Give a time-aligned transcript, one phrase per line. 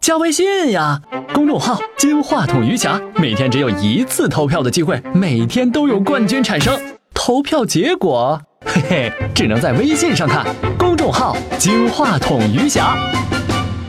[0.00, 0.98] 加微信呀，
[1.34, 6.80] 公众号“金话筒余霞”，每天只有一次投票的机会，每天都有冠军产生。
[7.12, 10.46] 投票结果， 嘿嘿，只能在微信上看。
[10.78, 12.96] 公众号“金话筒余霞”。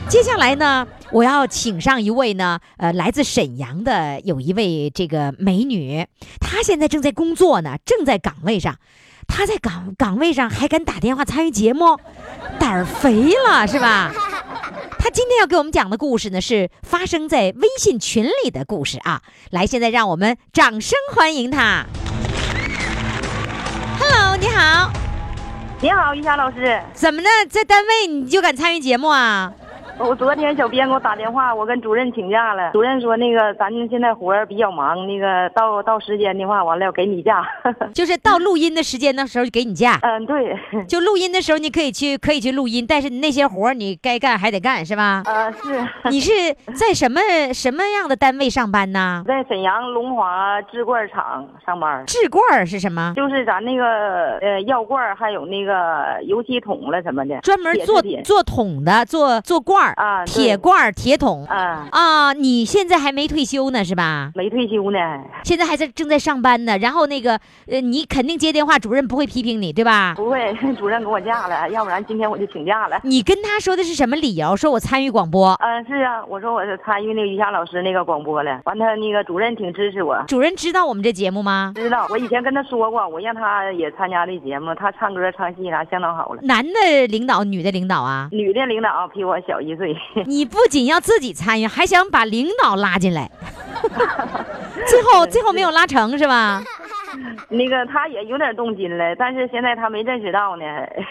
[0.06, 6.06] 接下来呢，我要请上一位呢，呃，来自沈阳的有一位这个美女，
[6.38, 8.76] 她现在正在工作呢，正在岗位上，
[9.26, 11.96] 她在岗岗位上还敢打电话参与节目，
[12.58, 14.12] 胆儿肥了是吧？
[15.02, 19.20] 她今天要给我们讲的故事呢，是发生在微信群里的故事啊。
[19.50, 21.84] 来，现在让我们掌声欢迎他。
[23.98, 24.92] Hello，你好，
[25.80, 26.80] 你好，于霞老师。
[26.94, 27.28] 怎么呢？
[27.50, 29.52] 在单位你就敢参与节目啊？
[29.98, 32.70] 我昨天小编给我打电话，我跟主任请假了。
[32.72, 37.44] 主任说那个咱现在活儿比较忙，那个到到时间的话，完了要给你假。
[37.94, 40.56] 就是到录音的时间的时候就给你假，嗯，对，
[40.88, 45.22] 就录音的时候你可以去可以去录音，但是你那些活儿你该干还得干是吧？
[45.26, 46.32] 呃，是你是
[46.74, 47.20] 在什么
[47.52, 49.22] 什么样的单位上班呢？
[49.26, 53.12] 在沈阳龙华制罐厂上班，制罐是什么？
[53.14, 62.32] 就是咱那个呃药罐还有那个油漆桶了什么的，专门做做桶的，做做罐儿啊铁罐儿、铁桶啊，啊。
[62.32, 64.30] 你现在还没退休呢是吧？
[64.34, 64.98] 没退休呢。
[65.44, 66.78] 现在还在正在上班呢。
[66.78, 70.14] 然后那个呃，你肯定接电话，主任不会批评你对吧？
[70.16, 72.98] 不会， 主任给我假了，要不然今天我就请假了。
[73.02, 74.56] 你跟他说的是什么理由？
[74.56, 75.54] 说我参与广播。
[75.60, 81.72] 嗯，是啊，我说我是参与那个于霞老师那个广播了，完他那个主任挺支持我，主任知道我们这节目吗？
[81.74, 86.40] 知道，我以前跟他说过，我让他也参加这节目，他唱歌唱戏啥相当好了。
[86.42, 88.28] 男的领导，女的领导啊？
[88.32, 89.71] 女的领导比我小一
[90.26, 93.30] 你不仅要自己参与，还想把领导拉进来，
[94.88, 96.62] 最后最后没有拉成是吧？
[97.48, 100.64] 那个他也有点动心了，但是现在他没认识到呢。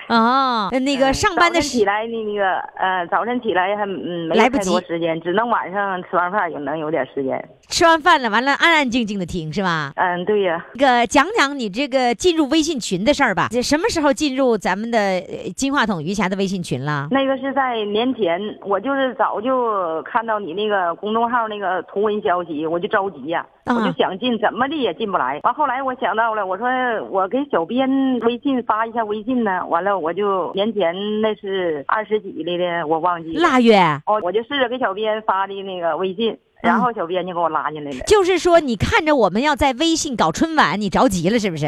[0.07, 7.44] 哦， 那个上班的起时来那那个呃，早晨起来还嗯没太来不及多时间，只能晚上吃完饭也能有点时间。
[7.69, 9.91] 吃完饭了，完了安安静静的听是吧？
[9.95, 13.47] 嗯，对呀，那个讲讲你这个进入微信群的事儿吧。
[13.50, 17.07] 这什么时候进入咱们的呃金话筒余霞的微信群了？
[17.12, 25.40] 那个是在年前，我就是早就看到你那个公众号那个图文消息，我就着急呀、啊我就想进，怎么的也进不来。
[25.44, 26.68] 完后来我想到了，我说
[27.10, 27.88] 我给小编
[28.22, 29.66] 微信发一下微信呢。
[29.68, 33.42] 完了我就年前那是二十几来的，我忘记了。
[33.42, 37.98] 腊月，哦，我就试着给小编发的那个微信，然后小编就给我拉进来了。
[38.06, 41.66] 就是说你看着我们要在微信搞春晚，你着急了是不是？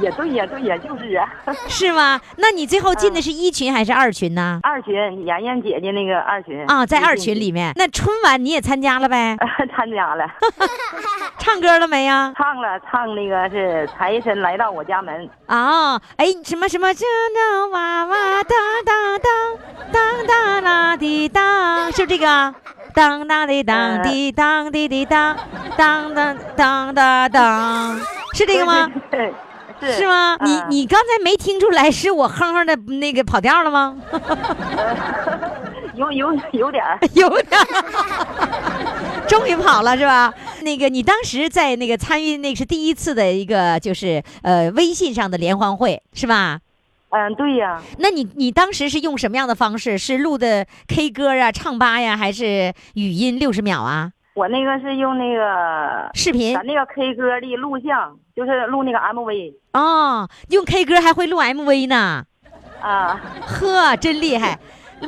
[0.00, 1.26] 也对呀，对呀，就是啊。
[1.68, 2.20] 是吗？
[2.36, 4.60] 那你最后进的是一群还是二群呢？
[4.62, 4.94] 二群，
[5.24, 7.72] 妍妍姐姐那个二群啊，在二群里面。
[7.76, 9.36] 那春晚你也参加了呗？
[9.74, 10.24] 参加了，
[11.38, 12.32] 唱歌了没呀？
[12.36, 15.28] 唱了唱那个是财神来到我家门。
[15.46, 17.04] 啊，哎，什么什么，这
[17.34, 22.54] 那哇哇当当当当当啦滴当，是不是这个啊？
[22.94, 25.36] 当当的当滴当滴滴当
[25.76, 28.00] 当当当当当，
[28.34, 28.90] 是这个吗？
[29.10, 29.32] 对，
[29.80, 30.36] 是是吗？
[30.40, 33.96] 你嗯你刚才没听出来是我哼哼的那个跑调了吗？
[35.94, 40.32] 有有有点儿， 有点儿，终于跑了是吧？
[40.62, 46.60] 那个你当时在那个参与那是第一次的一个就是呃微信上的联欢会是吧？
[47.10, 49.98] 嗯，对呀，那你你当时是用什么样的方式？
[49.98, 54.12] 是录的 K 歌啊、唱吧呀，还是语音六十秒啊？
[54.34, 62.24] 我那个是用那个视频咱那个 K 歌的录像，就是录那个 MV 哦，用 K 歌还会录 MV 呢，
[62.80, 64.58] 啊，呵，真厉害。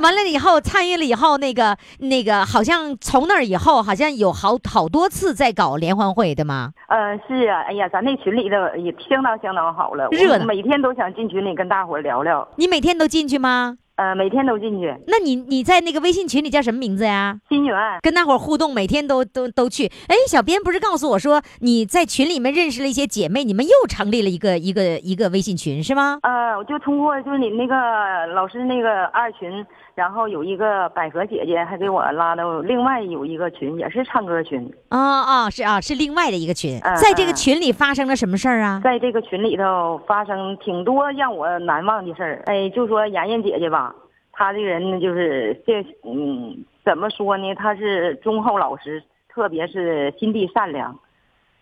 [0.01, 6.73] 完了以后参与了以后，那个那个好像从那儿以后，好像有好好多次在搞联欢会对吗？
[6.89, 13.79] 嗯，是啊，哎呀，咱那群里头也相当相当好了，热每天都想进群里跟大伙聊聊，你每天都进去吗？
[14.03, 14.93] 呃，每天都进去。
[15.07, 17.39] 那你你在那个微信群里叫什么名字呀？
[17.49, 19.87] 新源，跟大伙互动，每天都都都去。
[20.09, 26.19] 哎，小编不是告诉我说你在群里面认识了一些姐妹，你们又成立了一个一个一个微信群是吗？
[26.23, 29.65] 呃，我就通过就是你那个老师那个二群，
[29.95, 38.81] 然后有一个百合姐姐还给我拉到另外有一个群，也是唱歌群，啊啊，是啊，是另外的一个群，嗯在这个嗯群里发生了什么事儿啊？
[38.83, 42.43] 在这个群里头发生挺多让我难忘的事儿。
[42.47, 43.95] 哎，就说妍妍姐姐吧，
[44.33, 47.55] 她这个人呢，就是这嗯，怎么说呢？
[47.55, 50.99] 她是忠厚老实，特别是心地善良。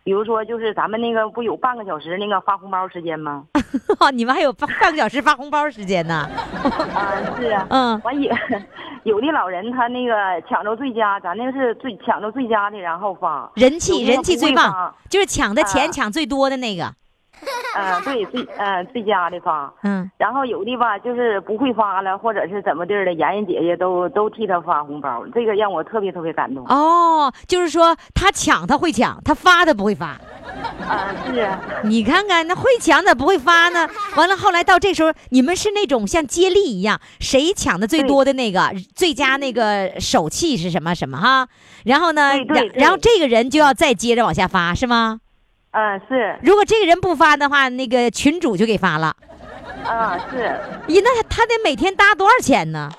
[0.02, 3.44] 比如说，就是咱们那个不有半个小时那个发红包时间吗？
[4.12, 6.28] 你们还有半半个小时发红包时间呢？
[6.94, 7.66] 啊，是啊。
[7.70, 8.32] 嗯，完有
[9.04, 10.14] 有的老人他那个
[10.48, 13.50] 抢着最佳，咱那个是最抢着最佳的，然后发。
[13.54, 16.92] 人气人气最棒，就是抢的钱啊抢最多的那个。
[17.76, 19.72] 嗯、 对， 最嗯、最佳的发。
[19.82, 26.64] 嗯，然后有的吧，就是不会发了，或者是怎么地儿的，妍妍姐姐都都替他发红包，这个让我特别特别感动。
[26.66, 30.18] 哦，就是说他抢他会抢，他发他不会发。
[30.88, 33.88] 啊，是啊，你看看那会抢咋不会发呢？
[34.16, 41.46] 完了后来到这时候，你们是那种像接力一样，谁抢的最多的那个最佳那个手气是什么什么哈？
[41.84, 45.20] 然后呢，然然后这个人就要再接着往下发是吗？
[45.72, 49.14] 嗯、是如果这个人不发的话，那个群主就给发了。
[49.84, 52.90] 啊是，咦，那他得每天搭多少钱呢？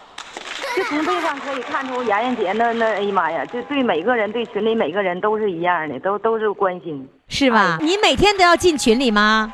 [0.76, 7.08] 就从这上可以看出妍妍姐那那哎呀妈呀，就对每个人对群里每个人都是一样的，都都是关心。
[7.28, 7.78] 是吧？
[7.80, 9.52] 哎你每天都要进群里吗？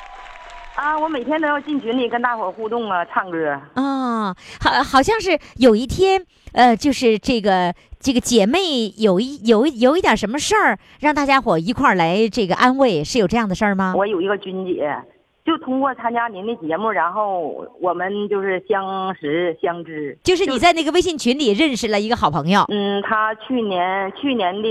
[0.75, 3.60] 啊，我每天都要进群里跟大伙互动啊，唱歌。
[3.74, 6.24] 啊、好，好像是有一天，
[6.54, 8.60] 呃，就是这个这个姐妹
[8.98, 13.94] 有一有一有一点什么事儿，让大家伙一块儿来这个安慰，是有这样的事儿吗？
[13.96, 14.90] 我有一个军姐，
[15.46, 20.18] 就通过参加您的节目，然后我们就是相识相知。
[20.24, 24.70] 就是你在那个微信群里认识了一个好朋友，嗯，她去年去年的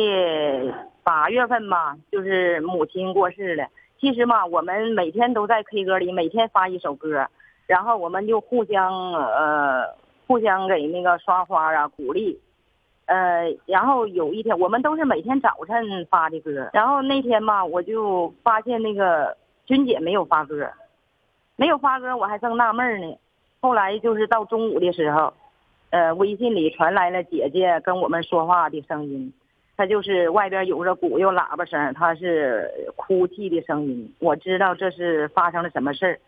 [1.02, 3.64] 八月份吧，就是母亲过世了。
[4.00, 7.26] 其实嘛，我们每天都在 K 歌里每天发一首歌，
[7.66, 9.84] 然后我们就互相呃
[10.26, 12.40] 互相给那个刷花啊鼓励。
[13.06, 20.68] 呃，然后有一天，我们都是每天早晨发的歌，然后那天吧，我就发现那个君姐没有发歌，
[21.54, 23.16] 没有发歌，我还正纳闷呢。
[23.60, 25.32] 后来就是到中午的时候，
[25.90, 29.32] 呃，微信里传来了姐姐跟我们说话的声音，
[29.76, 34.12] 她就是外边有着鼓有喇叭声，她是哭泣的声音。
[34.18, 36.18] 我知道这是发生了什么事儿，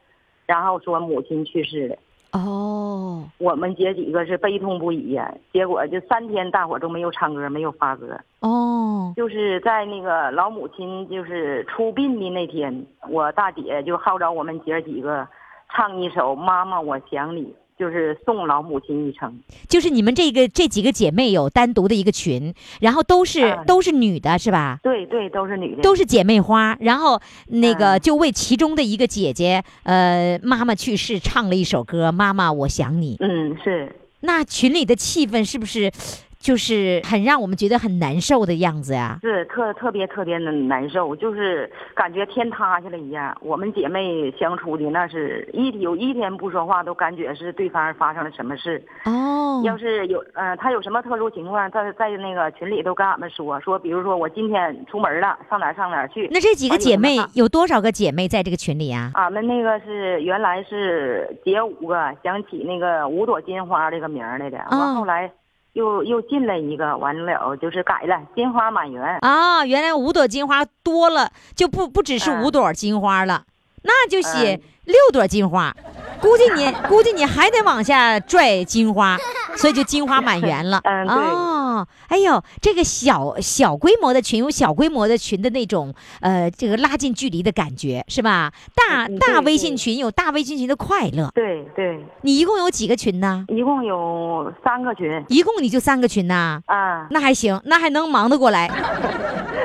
[0.47, 1.97] 然后说母亲去世了。
[2.33, 15.27] 哦，我们姐几个是悲痛不已呀，结果就三天大伙儿都没有唱歌，没有发歌，哦，就是在那个老母亲就是出殡的那天，我大姐就号召我们姐儿几个
[15.71, 17.43] 唱一首《妈妈我想你》，
[17.79, 19.39] 就是送老母亲一程。
[19.69, 24.81] 就是你们这个这几个姐妹有单独的一个群，然后都是、嗯都是女的，是吧？
[24.83, 25.83] 对对，都是女的。
[25.83, 33.17] 都是姐妹花，然后那个嗯就为其中的一个姐姐，呃，妈妈去世唱了一首歌《妈妈我想你》。
[33.21, 35.93] 嗯，是那群里的气氛是不是
[36.38, 39.19] 就是很让我们觉得很难受的样子呀？
[39.23, 43.37] 是特特别特别的难受，就是感觉天塌下来一样。
[43.40, 48.82] 我们姐妹相处的那是一有一天不说话，都感觉是对方发生了什么事。
[49.05, 56.29] 哦，要是有呃，他有什么特殊情况，在在那个群里都跟俺们说说，比如说我今天出门了，上哪儿上哪儿去。
[56.31, 59.10] 那这几个姐妹有多少个姐妹在这个群里啊？
[59.15, 65.31] 俺们那个是原来是姐五个，想起那个五朵金花这个名来的，哦完后来
[65.75, 69.19] 又又进来一个，完了就是改了金花满园。
[69.20, 73.44] 啊，原来五朵金花多了，就不不只是嗯五朵金花了，
[73.82, 75.75] 那就写嗯六朵金花。
[76.20, 79.17] 估计你估计你还得往下拽金花，
[79.56, 80.81] 所以就金花满园了。
[80.85, 88.53] 嗯对哦，哎呦，这个小小规模的群有小规模的群的那种呃，这个拉近距离的感觉是吧？
[88.75, 91.31] 大嗯大微信群有大微信群的快乐。
[91.35, 93.44] 对对，你一共有几个群呢？
[93.49, 96.61] 一共有三个群一共你就三个群呐？
[96.67, 97.06] 啊。
[97.11, 98.69] 那还行，那还能忙得过来。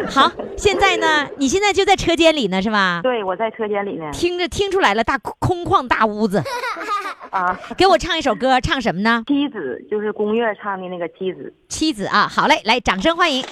[0.09, 2.99] 好，现在呢，你现在就在车间里呢，是吧？
[3.03, 4.09] 对，我在车间里呢。
[4.11, 6.41] 听着听出来了，大空旷大屋子，
[7.31, 9.23] 啊，给我唱一首歌，唱什么呢？
[9.27, 11.53] 妻子就是宫乐唱的那个妻子。
[11.69, 13.43] 妻子啊，好嘞，来，掌声欢迎。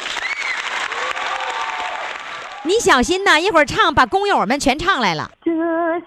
[2.63, 5.31] 你小心呐，一会儿唱把工友们全唱来了。
[5.43, 5.51] 这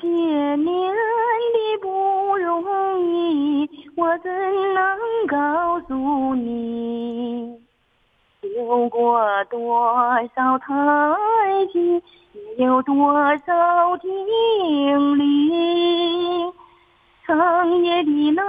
[0.01, 2.63] 些年的不容
[3.03, 4.31] 易，我怎
[4.75, 7.51] 能告诉你，
[8.57, 9.21] 有过
[9.51, 9.77] 多
[10.37, 11.17] 少叹
[11.73, 12.01] 息，
[12.57, 16.53] 也有多少经历。
[17.27, 18.43] 长夜的那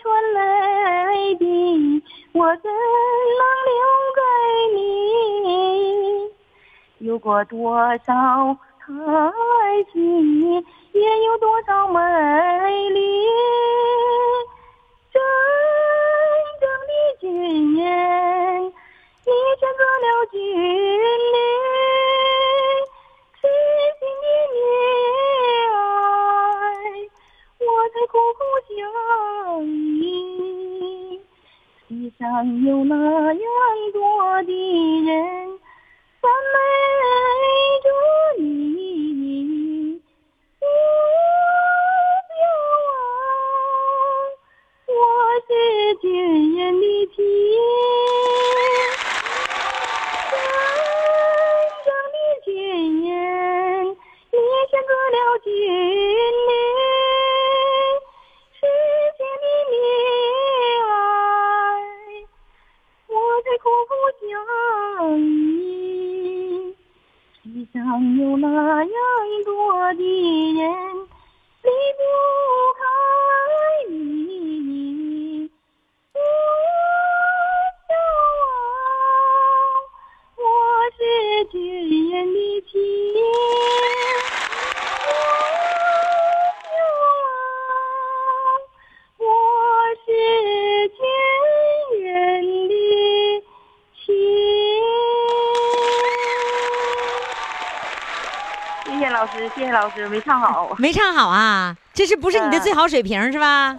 [0.00, 3.76] 串泪滴，我怎能留
[4.16, 4.20] 给
[4.76, 4.78] 你？
[7.06, 8.94] 有过多少叹
[9.92, 12.00] 息，也有多少美
[12.88, 13.26] 丽。
[15.12, 15.20] 真
[16.60, 17.84] 正的军人，
[19.56, 21.36] 选择了军旅，
[23.40, 23.42] 痴
[24.00, 24.56] 心的溺
[25.70, 25.78] 爱，
[27.60, 28.74] 我才苦苦相
[30.00, 30.02] 依。
[31.88, 32.22] 世上
[32.64, 32.92] 有那
[33.32, 33.42] 样
[33.92, 33.98] 多
[34.42, 34.50] 的
[35.06, 35.12] 人
[36.20, 36.54] 赞美
[37.84, 37.86] 着
[38.42, 40.02] 你，
[40.60, 40.62] 我
[42.34, 42.42] 骄
[44.02, 44.92] 傲，我
[45.46, 45.50] 是
[46.00, 46.02] 军
[46.56, 46.84] 人的
[47.14, 47.22] 亲。
[99.84, 103.76] 老师，没唱好 没唱好啊，这是不是你的嗯最好水平是吧？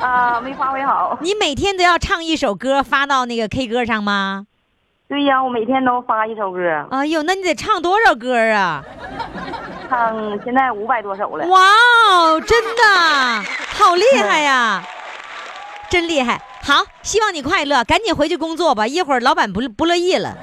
[0.00, 1.16] 啊，没发挥好。
[1.20, 4.46] 你每天都要唱一首歌发到那个 K 歌上吗？
[5.06, 6.58] 对呀，我每天都发一首歌，
[6.90, 8.82] 哎呦，那你得唱多少歌啊？
[9.88, 11.46] 唱现在五百多首了。
[11.46, 11.60] 哇
[12.10, 12.82] 哦，真的
[13.76, 14.82] 好厉害呀，
[15.88, 16.40] 真厉害！
[16.64, 20.36] 好，希望你快乐，赶紧回去工作吧，一会儿老板不不乐意了。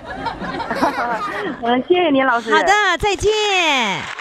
[1.64, 2.54] 嗯，谢谢您老师。
[2.54, 4.21] 好的，再见。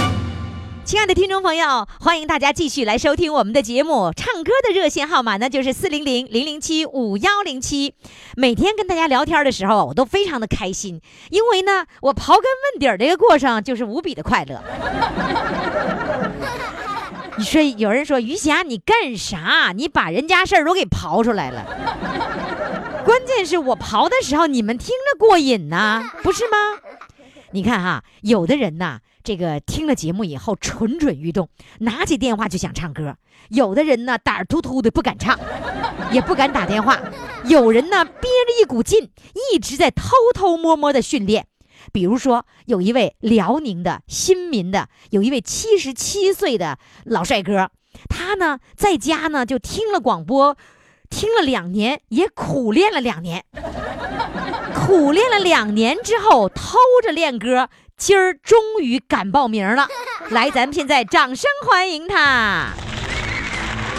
[0.91, 4.11] 亲爱的听众朋友，欢迎大家继续来收听我们的节目。
[4.13, 7.95] 唱歌的热线号码呢，就是四零零零零七五幺零七。
[8.35, 14.61] 每天跟大家聊天的时候，我都非常的开心，因为呢，我刨根问底儿这个过程就是无比的快乐。
[17.39, 19.71] 你说有人说于霞你干啥？
[19.73, 21.65] 你把人家事儿都给刨出来了。
[23.05, 26.57] 关键是我刨的时候，你们听着过瘾呐、不是吗？
[27.53, 31.49] 你看哈，有的人呐，这个听了节目以后蠢蠢欲动，
[31.79, 33.13] 拿起电话就想唱歌；
[33.49, 35.39] 有的人呢胆儿突突的不敢唱，
[36.11, 36.95] 也不敢打电话；
[37.45, 39.11] 有人呢憋着一股劲，
[39.53, 41.47] 一直在偷偷摸摸的训练。
[41.91, 47.71] 比如说，有一位辽宁的新民的，有一位七十七岁的老帅哥，
[48.07, 50.55] 他呢在家呢就听了广播，
[51.09, 53.45] 听了两年，也苦练了两年。
[54.73, 57.69] 苦练了两年之后，偷着练歌，
[58.01, 59.85] 今儿终于敢报名了。
[60.31, 62.69] 来，咱们现在掌声欢迎他。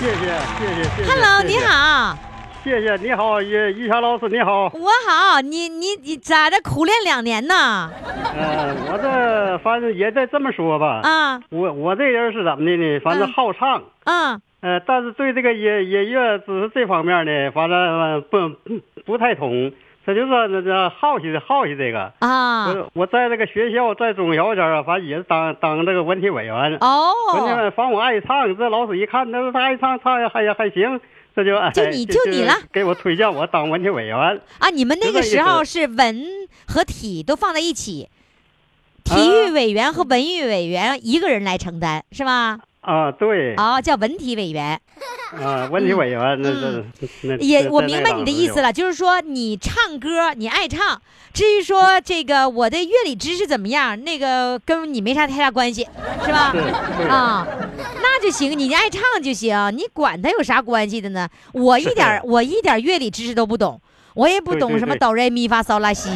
[0.01, 1.13] 谢谢谢谢谢谢。
[1.13, 2.19] Hello，你好，
[2.65, 4.65] 谢谢你好，于于霞老师你好。
[4.65, 6.61] 我好，你你你咋的？
[6.63, 7.93] 苦练两年呢？
[8.35, 11.03] 呃，我这反正也得这么说吧。
[11.05, 12.99] 啊我我这人是怎么的呢？
[13.05, 19.73] 反正嗯好唱，啊呃，但是对这个音音乐知识这方面呢，反正呃不不不太通。
[20.05, 22.13] 这就是那这好奇好奇这个。
[22.19, 22.67] 啊！
[22.69, 26.55] 我我在这个学校，在中小学啊，反正也是当当这个文体委员。
[26.55, 31.01] 文体哦，委反正我爱唱，这老师一看，那他爱唱，唱还还行，
[31.37, 34.17] 这就就你哎就你了，给我推荐我当文体委员。
[34.59, 36.25] 啊，你们那个时候是文
[36.67, 38.09] 和体都放在一起，
[39.05, 42.59] 体育委员和文艺委员一个人来承担，是吧？
[42.83, 44.79] 啊，对，啊，叫文体委员。
[45.41, 46.85] 啊，文体委员，那这
[47.23, 48.61] 那也，这我明白你的意思。
[48.61, 51.01] 了，就是说你唱歌你爱唱，
[51.33, 55.87] 至于说这个我的乐理知识怎么样，那个跟你没啥太大关系，
[56.25, 56.53] 是吧？
[56.53, 57.47] 是啊，
[58.03, 61.29] 那就行，你爱唱就行，你管他有啥关系的呢？
[61.53, 63.81] 我一点我一点乐理知识都不懂，
[64.15, 66.11] 我也不懂什么哆来咪发嗦拉西，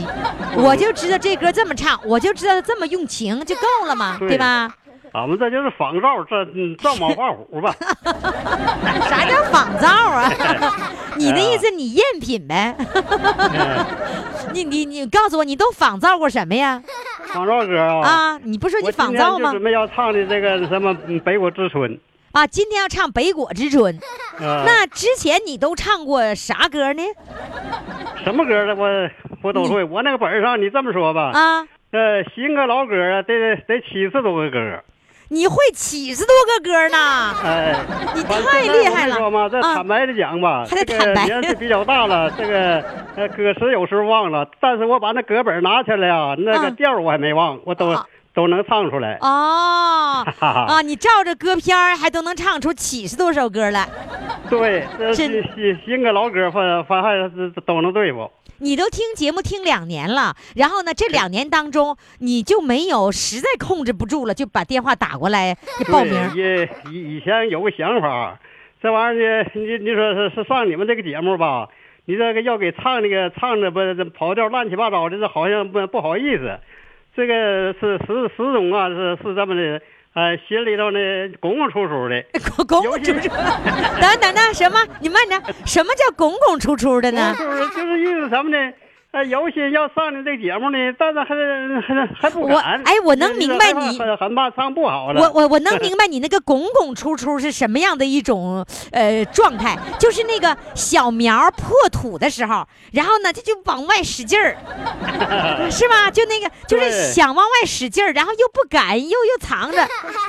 [0.57, 4.75] 我就知道这歌这么唱，我就知道这么用情就够了嘛，对对吧？
[5.17, 7.75] 俺们这就是仿照这嗯照猫画虎吧。
[9.09, 10.31] 啥叫仿造啊？
[11.17, 12.77] 你的意思你赝品呗？
[12.77, 13.87] 嗯
[14.53, 16.83] 你你你告诉我，你都仿造过什么呀？
[17.29, 18.01] 仿造歌啊。
[18.07, 19.63] 啊，你不说你仿造吗准？
[19.63, 21.99] 备要唱的这个什么嗯北国之春。
[22.33, 23.99] 啊，今天要唱《北国之春》，
[24.45, 27.03] 啊，那之前你都唱过啥歌呢？
[28.23, 28.87] 什么歌的我
[29.43, 29.83] 我都会。
[29.83, 33.33] 我那个本上你这么说吧，啊，呃，新歌老歌啊，得
[33.67, 34.83] 得七十多个歌。
[35.29, 37.35] 你会七十多个歌呢？
[37.45, 37.75] 哎，
[38.15, 42.85] 你太厉害了说嘛，这啊坦白的讲吧，还得这坦白个年纪比较大了，这个
[43.17, 49.17] 呃歌词有时候忘了，但是我把那歌本拿起来啊，那个嗯调我还没忘，我都、啊都能唱出来。
[49.23, 53.89] 哦啊，你照着歌片儿还都能唱出七十多首歌来，
[54.51, 57.15] 对，新新新歌老歌，反反还
[57.65, 58.31] 都能对付。
[58.59, 65.57] 你都听节目听两年了，然后呢，这两年当中你就没有实在控制不住了，就把电话打过来
[65.93, 66.13] 报名。
[66.35, 68.39] 对以以以前有个想法，
[68.81, 71.69] 这玩意儿呢，你你说是是上你们这个节目吧，
[72.05, 76.59] 你这个要给唱那个唱的不跑调乱七八糟的，这好像不不好意思。
[77.15, 79.81] 这个是石石总啊，是是这么的，
[80.17, 80.99] 呃，心里头呢
[81.41, 82.25] 拱拱出出的。
[82.67, 83.29] 拱拱出出，
[84.01, 84.81] 等等等什么？
[84.99, 87.35] 你慢点，什么叫拱拱出出的呢？
[87.39, 88.73] 就是就是意思什么呢？
[89.17, 91.35] 呃，有心要上你这节目呢，但是还
[91.81, 92.83] 还还不我敢。
[92.85, 95.23] 哎我能明白你很很怕唱不好了。
[95.23, 104.55] 我我我能 明白你那个拱拱出出是什么样的一种呃状态，就是那个小苗破土的时候，然后呢，它就往外使劲儿，
[105.73, 106.11] 是吧？
[106.13, 109.79] 就那个就是想往外使劲儿，然后又不敢，又又藏着，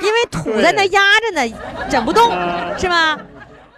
[0.02, 1.56] 因为土在那压着呢，
[1.90, 3.18] 整不动， 啊是吧？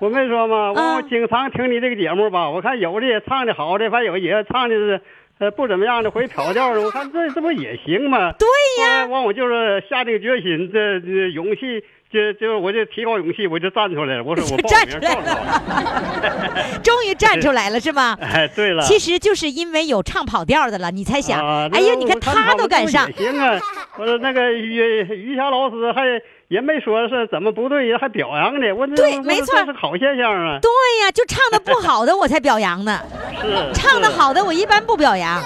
[0.00, 5.00] 我没说嘛，我经常听你这个节目吧，我看有的也唱的好的，反正有也唱的是
[5.38, 8.32] 呃不怎么样的，会跑调的，我看这这不也行吗？
[8.32, 8.48] 对
[8.82, 14.24] 呀完完我就是下这个决心，这这勇气，就就我就提高勇气，我就站出来了。
[14.24, 16.80] 我说我报站出来名报了。
[16.82, 18.16] 终于站出来了，是吧？
[18.24, 23.60] 哎，对了，其实就是因为有唱跑调的了，你才想，啊，哎呀，你看他都敢上，行啊。
[23.98, 24.76] 我说那个于
[25.10, 26.02] 于霞老师还
[26.50, 28.72] 也没说是怎么不对，还表扬呢。
[28.74, 30.58] 我对没错这是好现象啊。
[30.60, 30.68] 对
[31.00, 33.00] 呀，就唱的不好的我才表扬呢，
[33.40, 35.40] 是唱的好的我一般不表扬。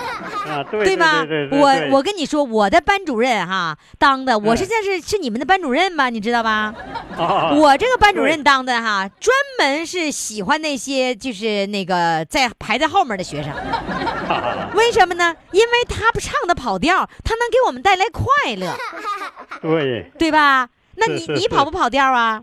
[0.48, 1.22] 啊，对对吧？
[1.26, 6.08] 对对对我对我跟你说，我的班主任哈当的，我嗯是现在是是你们的班主任吧？
[6.08, 6.74] 你知道吧？
[7.18, 13.52] 啊我这个班主任当的哈，专门是喜欢那些就是那个在排在后面的学生。
[14.74, 15.36] 为什么呢？
[15.52, 18.74] 因为他不唱的跑调，他能给我们带来快乐，
[19.60, 20.66] 对对吧？
[20.96, 22.42] 那你你跑不跑调啊？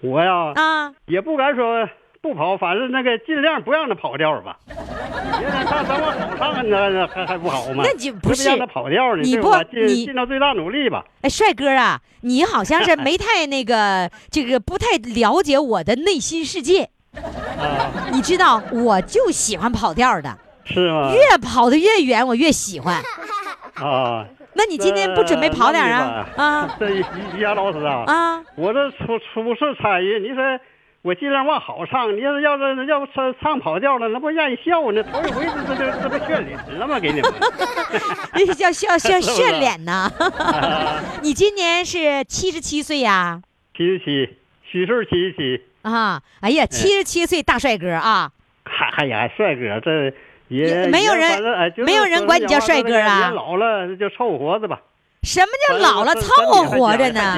[0.00, 1.88] 我呀啊，也不敢说
[2.22, 4.56] 不跑，反正那个尽量不让他跑调吧。
[4.66, 7.84] 别让他等我好唱，那那还还不好吗？
[7.86, 11.04] 那就不是让他跑调呢，你不尽你尽到最大努力吧。
[11.22, 16.90] 哎，帅哥啊，你好像是没 太那个这个不太了解我的内心世界。
[17.12, 21.12] 啊，你知道，我就喜欢跑调的，是吗？
[21.14, 23.02] 越跑的越远，我越喜欢。
[23.74, 26.26] 啊，那你今天不准备跑点啊？
[26.36, 27.04] 啊 这于
[27.36, 28.42] 于霞老师啊，啊！
[28.56, 30.42] 我这初初次参与，你说
[31.02, 35.02] 我尽量往好唱，你要是要是要不唱唱跑调了，那不让人笑呢？
[35.04, 36.98] 头一回这这这不炫脸了吗？
[36.98, 37.32] 给 你们。
[38.34, 40.10] 这是叫炫脸呐！
[40.18, 43.40] 啊 你今年是七十七岁呀？
[43.76, 46.20] 七十七，虚岁七十七，啊！
[46.40, 48.30] 哎呀，七十七岁大帅哥啊！
[48.64, 50.12] 还还呀，帅哥，这
[50.50, 54.80] 没有人没有人管你叫帅哥啊老了就凑合活着吧。
[55.22, 57.36] 什么叫老了凑合活着呢？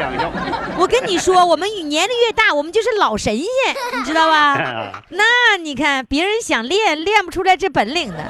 [0.79, 4.55] 我跟你说，我们年龄越大，我们就是老神仙，你知道吧？
[4.55, 8.23] 啊那你看，别人想练练不出来这本领呢。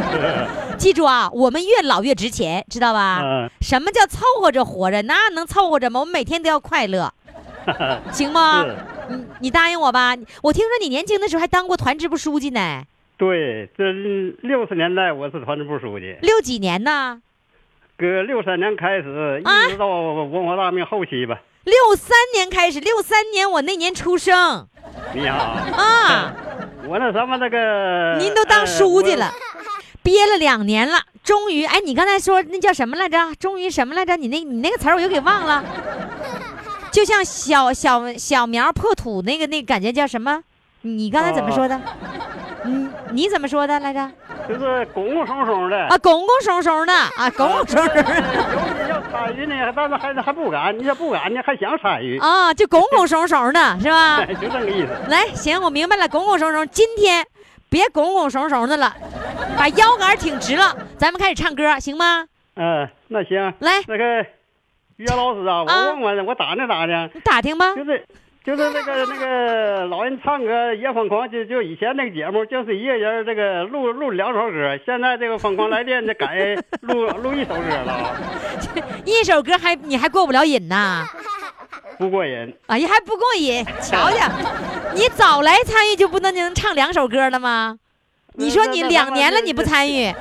[0.76, 3.20] 记住啊，我们越老越值钱，知道吧？
[3.24, 5.00] 嗯什么叫凑合着活着？
[5.00, 6.00] 那能凑合着吗？
[6.00, 7.10] 我们每天都要快乐，
[8.12, 8.66] 行吗？
[9.08, 10.14] 你你答应我吧。
[10.42, 12.82] 我听说你年轻的时候还当过团支部书记呢，
[13.16, 13.92] 对，这
[14.42, 17.20] 六十年代我是团支部书记，六几年呢？
[17.96, 21.40] 搁六三年开始，啊一直到文化大革命后期吧。
[21.62, 24.66] 六三年开始，六三年我那年出生
[25.14, 26.34] 你好，啊，
[26.88, 29.34] 我那什么那个，您都当书记了呃。
[30.02, 33.34] 憋了两年了，终于哎，你刚才说那叫什么来着？
[33.36, 34.16] 终于什么来着？
[34.16, 35.64] 你那你那个词儿我又给忘了，
[36.90, 40.42] 就像小小小苗破土那个那个感觉叫什么？
[40.86, 41.80] 你刚才怎么说的？
[42.64, 44.10] 你你怎么说的来着？
[44.46, 54.16] 就是拱拱松松的啊，拱拱松松的啊，拱拱松松的有心要参与呢，但是还还不敢，你要不敢呢，还想参与，啊，就拱拱松松的是吧？
[54.18, 54.88] 哎，就这个意思。
[55.08, 56.68] 来，行，我明白了，拱拱松松。
[56.68, 57.26] 今天
[57.70, 58.94] 别拱拱松松的了，
[59.56, 62.26] 把腰杆挺直了，咱们开始唱歌，行吗？
[62.56, 64.22] 嗯，那行，来，那个
[64.96, 67.74] 于洋老师啊，我啊问问，我打听打听，你打听吧。
[67.74, 68.04] 就是
[68.44, 78.14] 就是那个那个老人唱歌也疯狂，就就以前那个节目，就是一个人这个录录两首歌，现在这个疯狂来电就改 录录一首歌了，
[79.06, 81.06] 一首歌还你还过不了瘾呐？
[81.98, 82.54] 不过瘾。
[82.66, 84.30] 哎呀，还不过瘾，瞧瞧，
[84.94, 87.78] 你早来参与就不能能唱两首歌了吗？
[88.36, 90.12] 你说你两年了你不参与，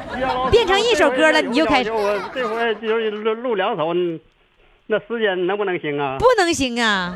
[0.50, 1.92] 变成一首歌了你就开始
[2.34, 3.94] 这回就是录录两首，
[4.94, 6.18] 那时间能不能行啊？
[6.20, 7.16] 不能行啊！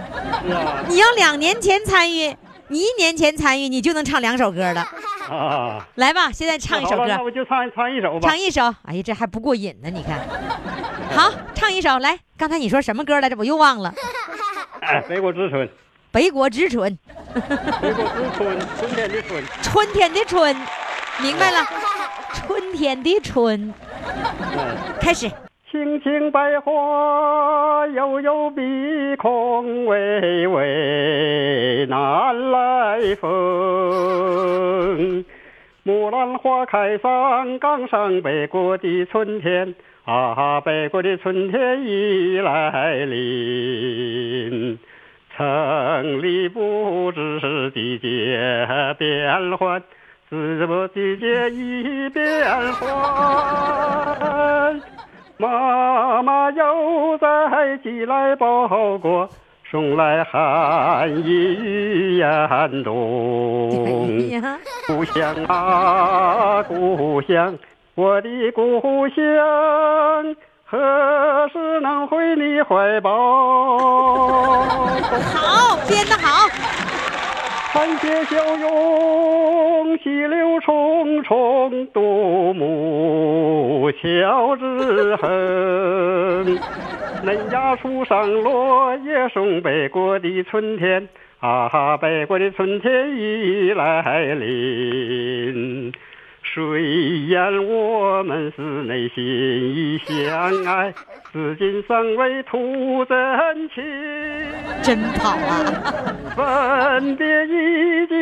[0.50, 2.36] 啊，你要两年前参与，
[2.70, 4.82] 你一年前参与，你就能唱两首歌了。
[5.30, 8.28] 啊，来吧，现在唱一首好吧那歌，我就唱唱一首吧。
[8.28, 8.64] 唱一首。
[8.86, 10.20] 哎呀，这还不过瘾呢，你看。
[11.16, 12.18] 好，唱一首来。
[12.36, 13.36] 刚才你说什么歌来着？
[13.38, 13.94] 我又忘了。
[14.82, 15.70] 哎，北国之春，
[16.12, 16.98] 北国之春，
[17.80, 19.44] 北国之春，春天的春。
[19.62, 20.56] 春天的春，
[21.22, 21.64] 明白了。
[22.34, 23.72] 春天的春，
[24.52, 25.30] 嗯开始。
[25.78, 35.24] 青青百花悠悠碧空，微微南来风。
[35.84, 44.80] 木兰花开上岗上，北国的春天啊，北国的春天已来临。
[45.36, 48.40] 城里不知季节
[48.98, 49.84] 变换，
[50.28, 54.82] 是不季节已变换。
[55.40, 59.30] 妈妈又在寄来包裹，
[59.70, 63.70] 送来寒意严冬。
[64.88, 67.56] 故乡啊，故乡，
[67.94, 73.12] 我的故乡，何时能回你怀抱？
[75.36, 76.50] 好，编得好。
[77.78, 86.60] 寒歇笑容，细柳重重，独木桥之横。
[87.24, 91.08] 嫩芽树上落叶送北国的春天，
[91.40, 95.94] 啊哈，北国的春天已来临。
[96.44, 100.92] 虽然我们是内心已相爱，
[101.34, 103.84] 至今尚未吐真情。
[104.82, 105.64] 真跑啊！
[106.36, 108.16] 分别已经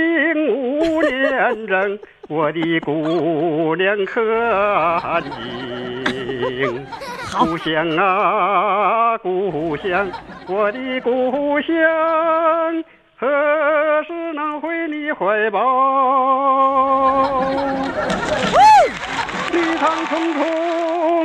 [0.54, 4.22] 五年整，我的姑娘可
[5.02, 6.86] 安静？
[7.38, 10.08] 故乡啊，故乡，
[10.48, 11.76] 我的故乡，
[13.18, 13.28] 何
[14.08, 15.62] 时能回你怀抱？
[19.52, 20.34] 绿塘匆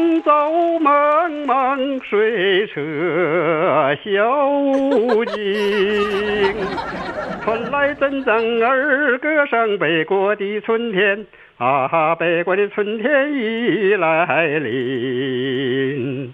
[0.00, 0.32] 匆走
[0.78, 6.56] 茫茫，水车笑无尽。
[7.44, 11.26] 传来阵阵儿歌声，北国的春天
[11.58, 16.32] 啊，北国的春天已来临。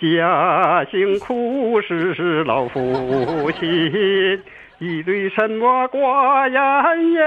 [0.00, 4.40] 家辛苦是老父亲，
[4.78, 6.60] 一对沉默寡言
[7.12, 7.20] 言。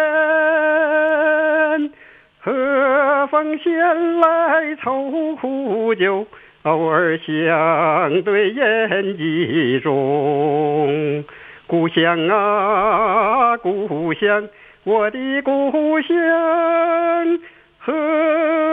[2.45, 6.27] 何妨闲来愁苦酒，
[6.63, 11.23] 偶尔相对言几中。
[11.65, 14.49] 故乡啊，故乡，
[14.83, 17.39] 我的故乡，
[17.79, 17.93] 何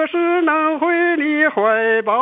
[0.09, 2.13] 时能回你怀抱？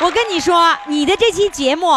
[0.00, 1.88] 我跟你说，你的这期节目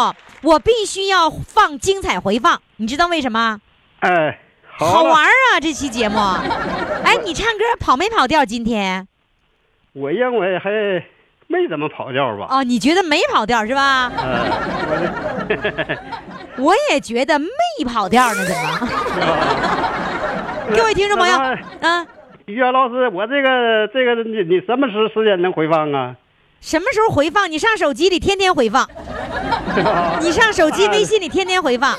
[0.42, 3.60] 我必须要放精彩回放，你知道为什么？
[4.00, 4.40] 哎，
[4.78, 5.60] 好了玩啊！
[5.60, 6.16] 这期节目，
[7.04, 8.44] 哎，你唱歌跑没跑调？
[8.44, 9.06] 今天
[9.92, 10.70] 我认为还
[11.48, 12.46] 没怎么跑调吧。
[12.48, 14.12] 哦，你觉得没跑调是吧？
[14.16, 14.46] 呃，
[16.58, 17.48] 我 我也觉得没
[17.86, 18.88] 跑调呢，怎么？
[20.76, 21.36] 各位听众朋友，
[21.80, 22.06] 嗯，
[22.46, 26.14] 于洋老师，我这个这个你你什么时时间能回放啊？
[26.60, 27.50] 什么时候回放？
[27.50, 28.88] 你上手机里天天回放，
[30.20, 31.96] 你上手机微信里天天回放，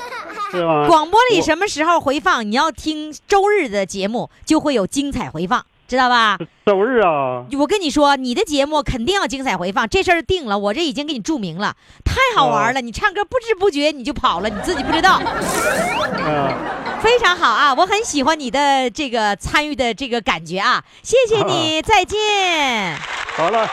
[0.50, 2.50] 广播里什么时候回放？
[2.50, 6.38] 你要听周日的节目，就会有精彩回放，知道吧？
[6.66, 12.80] 周日啊，我跟你说，你的节目肯定要精彩回放，这事儿定了，我这已经给你注明了，太好玩了。
[12.80, 17.74] 你唱歌不知不觉你就跑了，你自己不知道，啊，非常好啊！
[17.74, 22.96] 我很喜欢你的这个参与的这个感觉啊，谢谢你，再见。
[23.36, 23.68] 好了。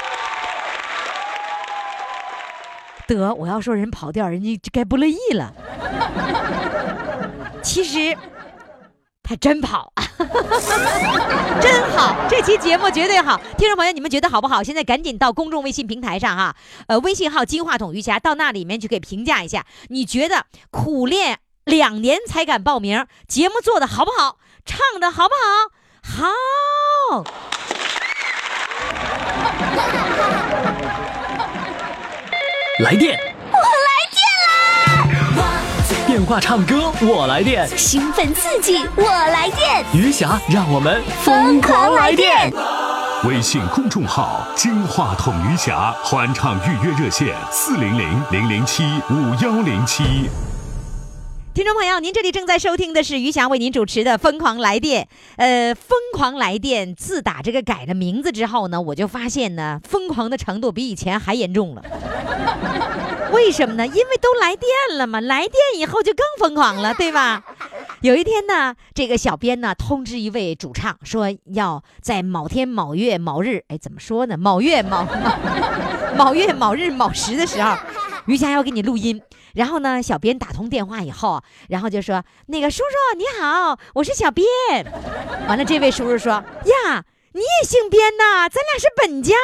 [3.07, 5.53] 得，我要说人跑调，人家该不乐意了。
[7.63, 8.15] 其实
[9.23, 9.91] 他真跑，
[11.59, 13.39] 真好，这期节目绝对好。
[13.57, 14.63] 听众朋友，你们觉得好不好？
[14.63, 16.55] 现在赶紧到公众微信平台上哈，
[16.87, 24.37] 呃，微信号“金话筒瑜伽”，到那里面去给评价一下，你觉得苦练两年才敢报名，节目做的好不好？
[24.65, 25.71] 唱的好不好？
[26.03, 27.23] 好。
[32.79, 33.17] 来电，
[33.51, 36.05] 我来电啦！
[36.05, 42.53] 电话唱歌我来电，兴奋刺激，我来电，余霞让我们疯狂来电。
[43.23, 50.29] 微信公众号“金话筒余霞”欢唱预约热线：四零零零零七五幺零七。
[51.55, 55.03] 听众朋友，您这里正在收听的是余霞为您主持的《疯狂来电》。
[55.37, 61.81] 呃，《疯狂来电》自打这个改了名字之后呢，我就发现呢，疯狂的程度比以前还严重了。
[63.31, 63.85] 为什么呢？
[63.85, 67.43] 因为都来电了嘛，来电以后就更疯狂了，对吧？
[68.01, 74.37] 有一天呢，这个小编呢通知一位主唱说，要在某天某月某日，哎，怎么说呢？
[74.37, 75.05] 某月某
[76.15, 77.75] 某月某日某时的时候，
[78.27, 79.21] 余霞要给你录音。
[79.55, 84.45] 然后呢，小编打通电话以后，然后就说：“那个叔叔你好，我是小编。”
[85.49, 86.33] 完了，这位叔叔说
[86.85, 87.03] ：“呀，
[87.37, 89.35] 你也姓边呐，咱俩是本家。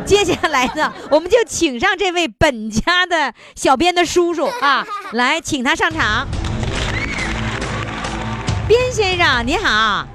[0.06, 6.28] ”接下来呢，我们就请上这位本家的小编的叔叔啊，来，请他上场。
[8.68, 10.06] 边先生你好，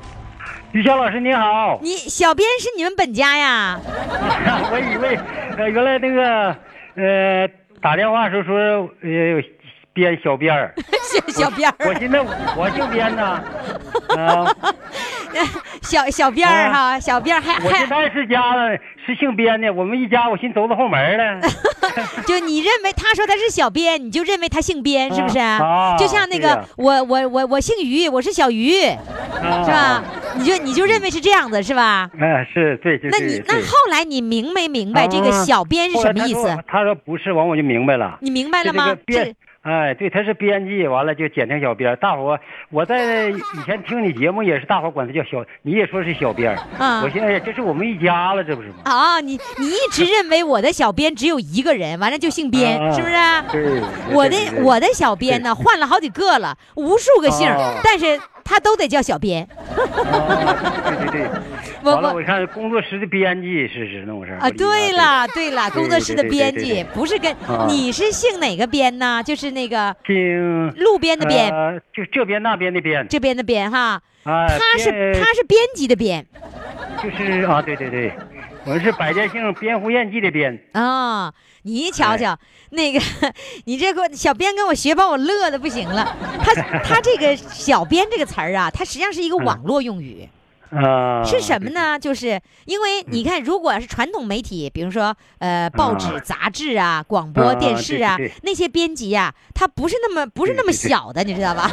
[0.71, 3.77] 于霞老师你好，你小编是你们本家呀？
[4.71, 5.19] 我以为
[5.57, 6.55] 呃原来那个
[6.95, 7.49] 呃
[7.81, 8.55] 打电话时候说
[9.03, 9.43] 呃
[9.95, 10.73] 编小编儿，
[11.09, 12.17] 小小编儿，我寻思
[12.57, 13.41] 我姓编呢，
[14.17, 14.45] 啊，
[15.81, 21.47] 小小编儿哈，小编儿还我还现在是家了，是姓编的，我们一家我寻思走到后门了，
[22.27, 25.39] 就你认为他说他是小编，你就认为他姓编，是不是？
[25.39, 30.03] 啊就像那个我我我我姓于，我是小于，是是吧？？
[30.35, 32.09] 你就你就认为是这样子，是吧？
[32.19, 36.93] 哎，是对，就那你那后来你明没明白这个啊小编是什么意思他说？
[36.93, 38.17] 不是，完我就明白了。
[38.19, 39.33] 你明白了吗这，
[39.65, 41.97] 哎，对，他是编辑，完了就简称小编。
[41.99, 46.57] 大伙儿，我在 以前听你节目也是，大伙儿管他叫小，你也说是小编儿。
[46.77, 48.75] 啊我现在这是我们一家了，这不是吗？
[48.83, 53.15] 啊，你你一直认为我的小编只有一个人，完了就姓编，啊是不是？
[53.51, 53.81] 对，
[54.13, 57.49] 我对的我的小编呢换了好几个了，无数个姓
[57.83, 59.45] 但是他都得叫小编。
[59.75, 61.29] 哦对对对。
[61.85, 69.21] 完了，我我看工作室的编辑是是那么回事儿啊，对，了对了，工作室的编辑不是跟啊你是姓哪个编呢？
[69.23, 76.25] 就是那个姓路边的编，呃，就这边那边的边，这边的编哈，啊，他是他是编辑的编
[77.03, 78.11] 就是啊，对对对，
[78.65, 80.59] 我是百家姓编胡彦记的编。
[80.71, 81.31] 啊。
[81.65, 82.37] 你瞧哎瞧，
[82.69, 83.01] 那个
[83.65, 86.15] 你这个小编跟我学，把我乐的不行了。
[86.43, 86.53] 他
[86.85, 90.29] 他这个小编这个词儿啊，它实际上是一个嗯网络用语。
[90.71, 91.97] 啊，是什么呢？
[91.97, 101.71] 就是因为你看，如果是传统媒体，比如说呃报纸、啊杂志啊、广播啊电视啊那些编辑呀，他不是那么不是那么小的，你知道吧？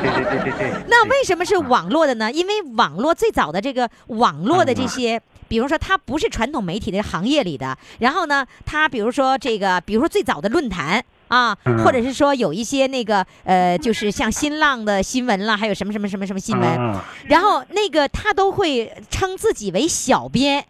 [0.00, 0.72] 对对对对对。
[0.88, 2.32] 那为什么是网络的呢？
[2.32, 11.04] 因为网络最早的这个网络的这些，比如说他不是传统媒体的行业里的，然后呢，他比如说这个，比如说最早的论坛。
[11.30, 20.66] 啊，嗯或者是说有一些那个呃，就是像新浪的新闻啦，还有什么什么什么什么新闻，啊然后那个他都会称自己为小编，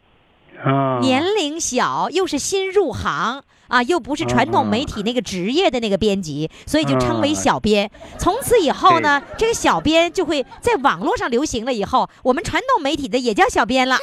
[0.62, 7.90] 啊，年龄小，又是新入行啊，又不是传统媒体那个职业的那个编辑，所以就称为小编。
[8.18, 11.72] 从此以后呢，这个小编就会在网络上流行了。
[11.72, 13.96] 以后我们传统媒体的也叫小编了，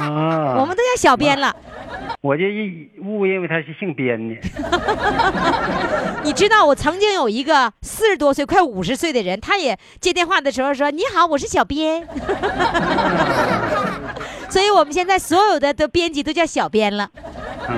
[0.00, 1.54] 啊， 我们都叫小编了。
[2.20, 4.36] 我就一误认为他是姓编的，
[6.24, 12.06] 你知道，我曾经有一个四十多岁、快五十岁的人，他也接电话的时候说：“你好，我是小编。
[14.48, 17.10] ”所以我们现在所有的都编辑都叫小编了。
[17.66, 17.74] 啊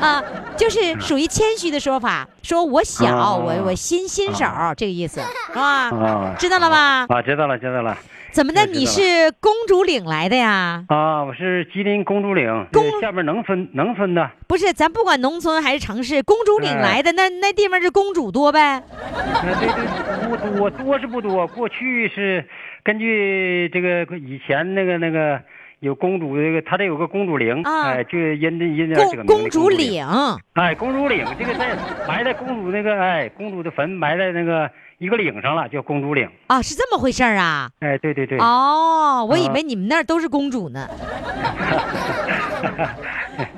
[0.00, 0.22] 啊，
[0.60, 4.44] 就是属于谦虚的说法，说我小，啊我我新新手、
[4.76, 5.88] 这个意思，是吧？
[5.88, 7.06] 啊，知道了吧？
[7.08, 7.96] 啊，知道了知道了
[8.30, 8.66] 怎么的？
[8.66, 9.00] 你是
[9.40, 10.84] 公主岭来的呀？
[10.88, 12.44] 啊，我是吉林公主岭
[12.74, 18.82] 公呃下边农村农村的，不是，咱不管农村还是城市，公主岭哎来的，那那地方是公主多呗？
[19.42, 22.44] 那，对对，不多多是不多，过去是
[22.84, 25.40] 根据这个以前那个那个
[25.80, 30.06] 有公主这个，他这有个公主陵，啊哎，就因这因这这个公公主岭。
[30.52, 31.74] 哎，公主岭这个在
[32.06, 36.28] 埋在公主那个哎，公主的坟埋在那个一个岭上了，叫公主岭。
[36.48, 37.70] 啊，是这么回事儿啊？
[37.80, 38.38] 哎，对对对。
[38.38, 40.86] 哦，我以啊为你们那儿都是公主呢。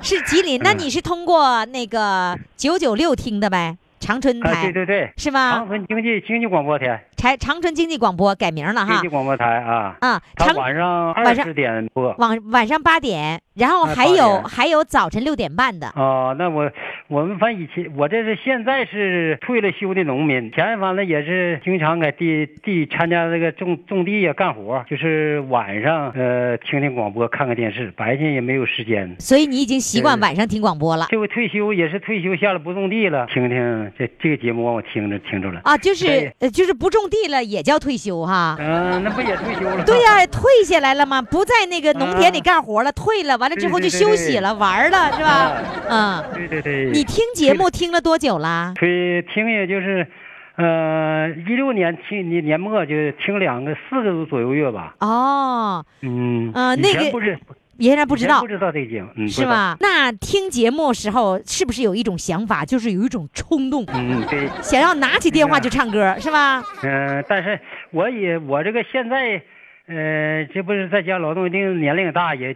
[0.01, 3.77] 是吉林，那你是通过那个九九六听的呗？
[3.99, 5.67] 长春啊，台对对对，是吗长？
[5.67, 9.07] 春经济经济广播台，台长春经济广播改名了哈经济。
[9.07, 12.13] 广播台啊，啊，它长晚上二十点播。
[12.17, 15.87] 晚晚上八点然后啊还有还有早晨六点半的。
[15.87, 16.69] 啊，那我
[17.07, 29.15] 我们反正以前我这是现在是退了休的农民，以前完了也是经常在地地参加这个种种地呀干活，就是晚上呃听听广播看看电视，白天也没有时间。
[29.19, 35.61] 所以你已经习惯晚上听广播了这回退休也是退休下来不种地了，听听这这个节目我听着听着了。
[35.63, 38.57] 啊，就是呃就是不种地了也叫退休哈。
[38.59, 39.83] 嗯、那不也退休了？
[39.85, 41.21] 对呀、退下来了吗？
[41.21, 45.51] 不在那个农田里干活了，退了，完了之后就对对对休息了，玩了，是吧？
[45.87, 46.91] 嗯，对对对。
[46.91, 48.73] 你听节目听了多久啦？
[48.75, 50.07] 推听也就是，
[50.55, 54.95] 呃，一六年听年年末就听两个四个左右月吧。
[54.99, 57.37] 哦，嗯，以呃那个不是
[57.77, 59.45] 别人不知道不知道这个节目，嗯，是？
[59.45, 59.77] 吧？
[59.79, 66.63] 那听节目时候是不是有一种想法，就是有一种冲动，嗯，对，想要拿起电话就唱歌，是吧？
[66.83, 67.59] 嗯、但是
[67.91, 69.41] 我也我这个现在，
[69.87, 72.55] 呃，这不是在家劳动，一定年龄大，也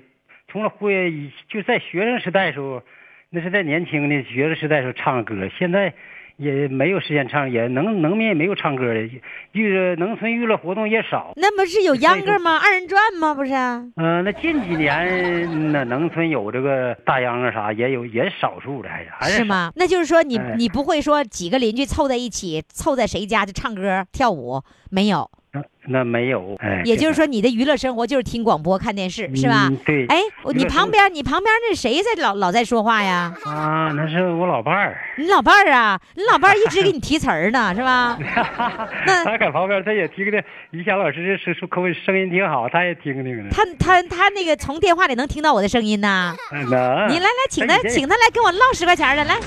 [0.51, 2.82] 从了会就在学生时代时候，
[3.30, 5.93] 那是在年轻的学生时代时候唱歌，现在。
[6.38, 9.10] 也没有时间唱，也能能面也没有唱歌的，
[9.52, 11.34] 娱农村娱乐活动也少。
[11.36, 12.60] 那不是有秧歌吗？
[12.63, 13.34] 二人转吗？
[13.34, 13.54] 不是？
[13.54, 19.71] 嗯、那近几年那农村有这个大秧歌啥，也有也少数的，还是还是是吗？
[19.76, 25.30] 那就是说你哎你不会说几个邻居凑在一起，凑在谁家就唱歌跳舞，没有。
[25.62, 29.78] 少那没有，哎，也就是说，你的娱乐生活就是听广播、看电视，是吧嗯？
[29.86, 30.17] 对哎，
[30.54, 33.34] 你旁边，你旁边那谁在老老在说话呀？
[33.46, 38.17] 啊，那是我老伴儿，你老伴儿啊，你老伴儿一直给你提词儿呢， 是吧？
[39.08, 43.50] 那他搁旁边他也听听，于霞老师是说口声音挺好，他也听听呢。
[43.50, 46.36] 他他他那个从电话里能听到我的声音呐。
[46.52, 49.38] 嗯能，你来来，请他哎请他来跟我唠十块钱的，来，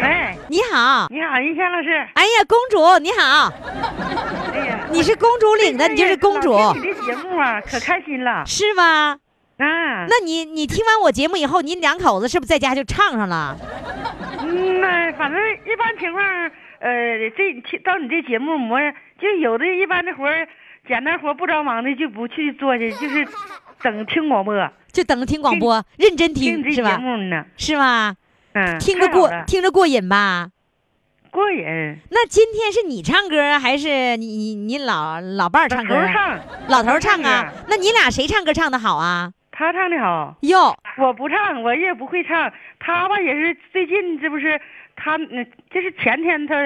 [0.00, 1.90] 哎，你好，你好，于谦老师。
[2.14, 3.52] 哎呀，公主你好，
[4.52, 8.44] 哎呀，你是公主领的，你就是公主，听你的节目啊，可开心了。
[8.46, 9.18] 是吗？
[9.58, 13.56] 啊，那你你听完我节目以后，你两口子是不是在家就唱上了？
[14.40, 16.24] 嗯那反正一般情况，
[16.78, 20.46] 呃，这听到你这节目模样，就有的一般的活儿，
[20.86, 23.26] 简单活不着忙的就不去做去，就是
[23.82, 24.54] 等听广播，
[24.92, 26.96] 就等着听广播，认真听是吧？
[26.98, 27.44] 目呢。
[27.56, 28.14] 是吗？
[28.58, 30.48] 嗯，听着过听着过瘾吧？
[31.30, 31.64] 过瘾。
[32.10, 36.40] 那今天是你唱歌啊还是你你你老老伴儿唱歌啊？
[36.66, 37.52] 老头儿唱，老头唱啊？
[37.68, 39.30] 那你俩谁唱歌唱的好啊？
[39.52, 42.52] 他唱的好，哟，我不唱，我也不会唱。
[42.80, 44.60] 他吧也是最近，这不是
[44.96, 46.56] 他，嗯，这是前天他，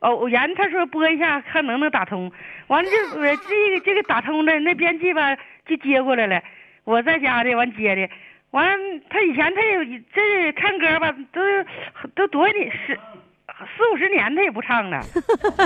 [0.00, 2.30] 哦，偶然他说播一下，看能不能打通。
[2.68, 6.40] 完了这我这个这个打通了，那编辑吧就接过来了，
[6.84, 8.08] 我在家的完接的。
[8.50, 11.40] 完了，他以前他也这唱歌吧，都
[12.14, 12.98] 都多少年十
[13.76, 15.00] 四五十年他也不唱了。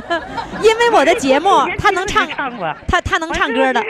[0.62, 2.74] 因为我的节目他能唱，唱过。
[2.88, 3.82] 他他能唱歌的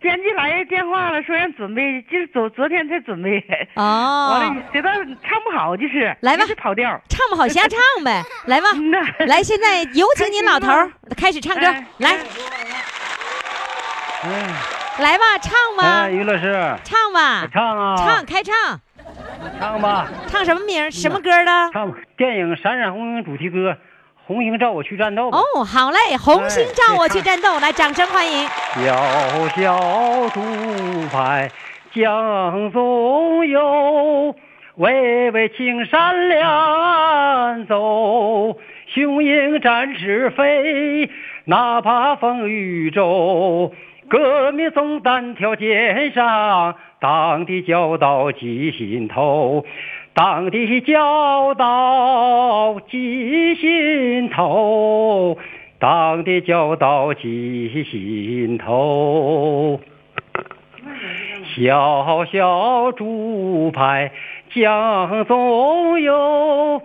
[0.00, 3.44] 编辑来电话了，说让准备，就是昨昨天才准备。
[3.76, 4.90] 完哦了，，谁道
[5.22, 7.00] 唱不好就是来吧是跑调。
[7.08, 8.66] 唱不好瞎唱呗，来吧，
[9.26, 10.66] 来，现在有请您老头
[11.16, 12.18] 开始唱歌哎，来
[14.24, 14.30] 嗯，
[15.00, 18.80] 来吧，唱吧哎，，于老师，唱吧，唱啊，唱开唱，
[19.58, 20.88] 唱吧，唱什么名？
[20.92, 21.70] 什么歌的？
[21.72, 23.72] 唱电影《闪闪红星》主题歌
[24.26, 25.28] 《红星照我去战斗》。
[25.36, 28.46] 哦，好嘞，红星照我去战斗，来，掌声欢迎。
[28.76, 30.40] 小小竹
[31.12, 31.50] 排
[31.92, 34.36] 江中游，
[34.76, 38.56] 巍巍青山两走。
[38.94, 41.10] 雄鹰展翅飞，
[41.46, 43.72] 哪怕风雨骤。
[44.12, 49.64] 革命总单挑肩上，党的教导记心头，
[50.12, 55.38] 党的教导记心头，
[55.78, 59.80] 党的教导记心头。
[61.56, 64.12] 小小竹排
[64.50, 66.82] 江中游，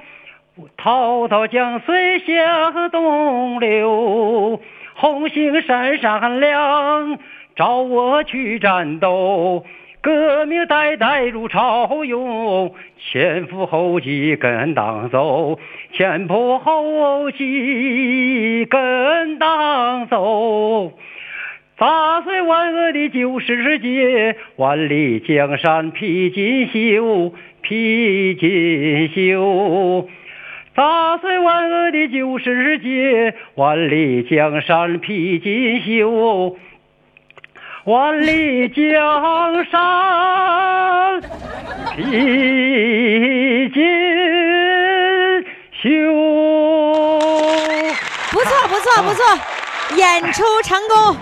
[0.78, 4.62] 滔滔江水向东流。
[5.00, 7.20] 红星闪闪亮，
[7.56, 9.64] 照我去战斗。
[10.02, 15.60] 革命代代如潮涌，前赴后继跟党走，
[15.94, 20.94] 前仆后继跟党走。
[21.78, 30.08] 砸碎万恶的旧世界，万里江山披锦绣，披锦绣。
[30.78, 36.56] 砸碎万恶的旧世界，万里江山披锦绣，
[37.86, 41.20] 万里江山
[41.96, 43.82] 披锦
[45.82, 45.90] 绣。
[48.30, 49.24] 不错，不错，不错，
[49.98, 51.18] 演出成功。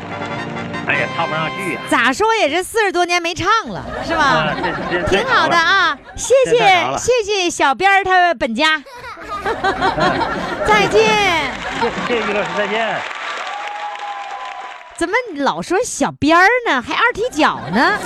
[0.88, 4.54] 哎呀，唱不上去呀、咋说也是四十多年没唱了，是吧？
[5.10, 6.58] 挺好的啊，谢谢
[6.98, 8.82] 谢谢小编儿他本家，
[10.68, 11.52] 再见。
[11.82, 12.96] 谢谢谢于老师，再见。
[14.98, 16.82] 怎么老说小编儿呢？
[16.82, 17.98] 还二踢脚呢？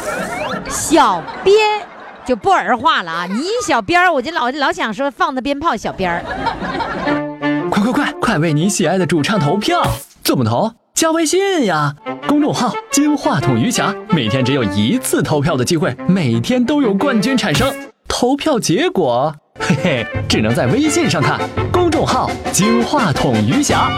[0.68, 1.82] 小编
[2.26, 3.26] 就不儿化了啊！
[3.30, 6.24] 你一小编儿，我就老老想说放的鞭炮小编儿。
[7.70, 9.84] 快快快，快为你喜爱的主唱投票！
[10.30, 10.72] 怎么投？
[10.94, 11.96] 加微信呀，
[12.28, 17.74] 公众号“金话筒余霞”，每天只有一次投票的机会，每天都有冠军产生。
[18.08, 21.40] 投票结果，嘿嘿，只能在微信上看。
[21.72, 23.90] 公众号“金话筒余霞”。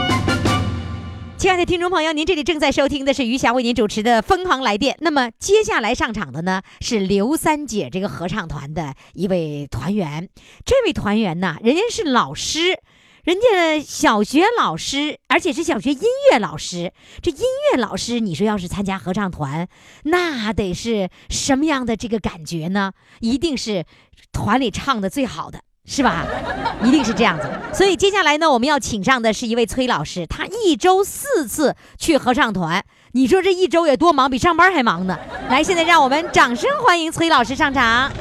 [1.38, 4.94] 亲爱的听众朋友，您这里正在收听的是余霞为您主持的《疯狂来电》。
[5.02, 10.30] 那么接下来上场的呢是刘三姐这个合唱团的一位团员。
[10.64, 12.78] 这位团员呢，人家是老师，
[13.24, 16.02] 人家小学老师，而且是小学音
[16.32, 16.92] 乐老师。
[17.22, 17.42] 这音
[17.72, 19.68] 乐老师，你说要是参加合唱团，
[20.04, 22.94] 那得是什么样的这个感觉呢？
[23.20, 23.86] 一定是
[24.32, 25.62] 团里唱的最好的。
[25.84, 26.28] 是吧？
[26.84, 27.50] 一定是这样子。
[27.74, 32.86] 所以接下来呢，我们要请上的是一位崔老师，他一周四次去合唱团。
[33.14, 35.18] 你说这一周也多忙，比上班还忙呢。
[35.50, 38.12] 来，现在让我们掌声欢迎崔老师上场。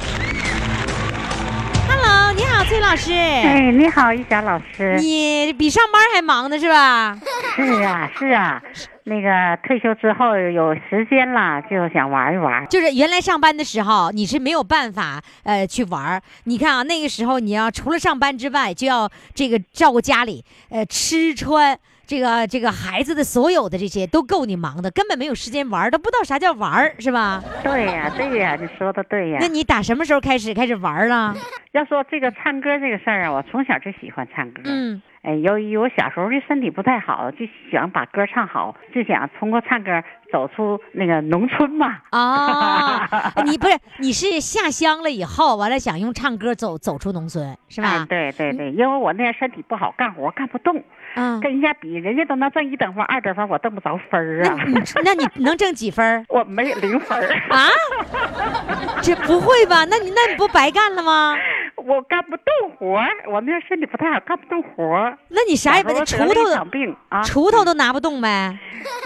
[2.33, 3.12] 你好，崔老师。
[3.12, 4.97] 哎，你好，玉霞老师。
[5.01, 7.18] 你比上班还忙呢，是吧？
[7.57, 8.62] 是啊，是啊。
[9.05, 12.64] 那个退休之后有时间了，就想玩一玩。
[12.68, 16.22] 就是原来上班的时候，你是没有办法呃去玩。
[16.45, 21.76] 你看啊，那个时候你要除了上班之外，就要这个照顾家里，呃，吃穿。
[22.11, 27.41] 这个这个孩子的所有的这些都够你忙的，根本没有时间玩儿，都不知道啥叫玩儿，是吧？
[27.63, 29.39] 对呀，对呀，你说的对呀。
[29.41, 31.33] 那你打什么时候开始开始玩儿了？
[31.71, 34.63] 要说这个唱歌这个事儿啊，我从小就喜欢唱歌。
[34.65, 40.03] 嗯，哎，由于我小时候的身体不太好，就想把歌唱好，就想通过唱歌
[40.33, 41.99] 走出那个农村嘛。
[42.11, 43.07] 啊，
[43.45, 47.89] 你不是你是下乡了以后，完了想用唱歌走走出农村，是吧？
[48.01, 50.83] 哎，对对对，因为我那身体不好，干活干不动。
[51.16, 54.57] 嗯，跟人家比，人家都能挣一等分、二等分，我挣不着分儿啊。
[54.64, 56.25] 那你 那你能挣几分？
[56.31, 57.68] 我没有零分儿啊。
[59.03, 59.85] 这不会吧？
[59.91, 61.37] 那你那你不白干了吗？
[61.87, 65.16] 我干不动活儿，我那身体不太好，干不动活儿。
[65.28, 68.59] 那你啥也不，锄头啊，锄头都拿不动呗。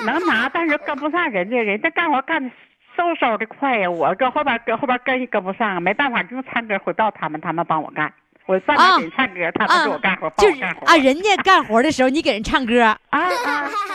[0.05, 2.51] 能拿，但是跟不上人家，人家干活干的
[2.97, 8.12] 嗖嗖的快呀，我搁后边搁后边跟也跟不上，没办法，就用唱歌回报他们，他们帮我干。
[8.47, 10.87] 我上那给人唱歌，他们给我干活，帮我干活。
[10.87, 13.20] 啊，人家干活的时候，你给人唱歌啊啊！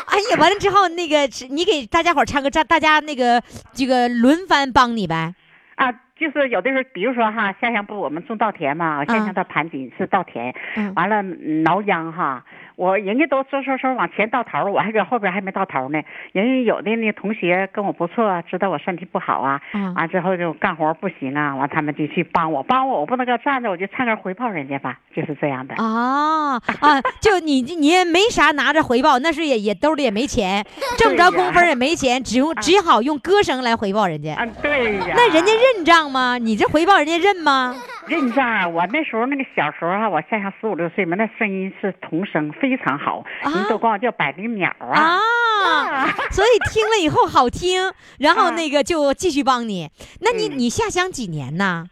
[0.07, 1.19] 哎呀，完了之后，那个
[1.49, 3.39] 你给大家伙唱歌，大大家那个
[3.73, 5.35] 这个轮番帮你呗。
[5.75, 10.53] 啊，就是有的时候，比如说哈，下乡不我们种稻田嘛，下乡到盘锦是稻田，
[10.95, 12.43] 完了挠秧哈。
[12.79, 16.01] 我人家都嗖嗖嗖往前到头，我还搁后边还没到头呢。
[16.31, 19.59] 人家有的那同学跟我不错，知道我身体不好啊，
[19.97, 25.75] 完之后就干活不行啊，完他们就去帮我，帮我我不能搁站着，我就唱歌回报人家吧，就是这样的。
[25.75, 30.65] 啊啊， 就你你也没啥拿着回报，那是也也兜里也没钱，
[30.97, 34.35] 挣不着工分也没钱，只用只好用歌声来回报人家。
[34.35, 35.15] 啊，对呀。
[35.17, 36.37] 那人家认账吗？
[36.37, 37.75] 你这回报人家认吗？
[38.09, 38.67] 认账啊！
[38.67, 45.19] 我那时候那个小时候啊，我下乡十五六岁嘛，那声音是童声，非常好，人都管我叫百灵鸟啊。
[45.65, 49.89] 啊， 所以听了以后好听，然后那个就继续帮你。
[50.21, 51.85] 那你你下乡几年呢？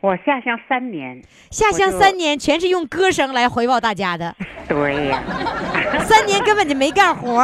[0.00, 4.34] 我下乡三年，下乡三年全是用歌声来回报大家的。
[4.68, 5.22] 对呀，
[6.00, 7.40] 三年根本就没干活，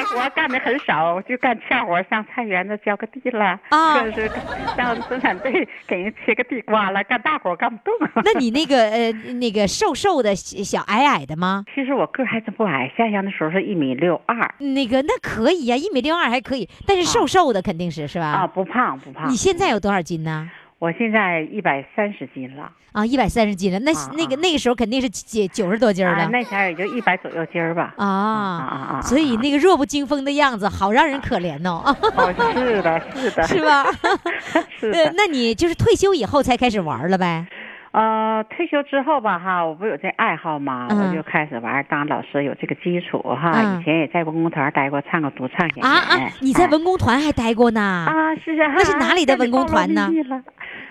[0.00, 4.30] 干活干的很少，就干恰活，上菜园子浇个地了，啊，或者是
[4.76, 8.08] 上生产队给人切个地瓜了，干大活干不动。
[8.24, 11.64] 那你那个呃那个瘦瘦的小矮矮的吗？
[11.74, 14.54] 其实我个还真不矮，下乡的时候是一米六二。
[14.58, 18.26] 那个那可以呀、啊，一米六二还可以，但是瘦瘦的肯定是是吧？
[18.26, 19.28] 啊，不胖不胖。
[19.30, 20.50] 你现在有多少斤呢？
[20.80, 27.94] 我现在一百三十斤了啊，一百三十斤了，那、啊、那个那个时候肯定是九九十多斤了，啊、那前儿也就一百左右斤儿吧。
[27.98, 29.02] 啊啊啊！
[29.02, 31.84] 所以那个弱不禁风的样子，好让人可怜哦。
[32.16, 33.84] 哦，是的，是的，是吧？
[34.80, 35.12] 是的。
[35.14, 37.46] 那你就是退休以后才开始玩了呗？
[37.92, 43.50] 呃，退休之后吧，哈，我不有这爱好嘛，嗯、我就开始玩当老师，有这个基础哈。
[43.56, 45.84] 嗯、以前也在文工团待过，唱过独唱演员。
[45.84, 46.30] 啊啊！
[46.40, 47.80] 你在文工团还待过呢？
[47.80, 48.74] 啊，是啊。
[48.76, 50.08] 那是哪里的文工团呢？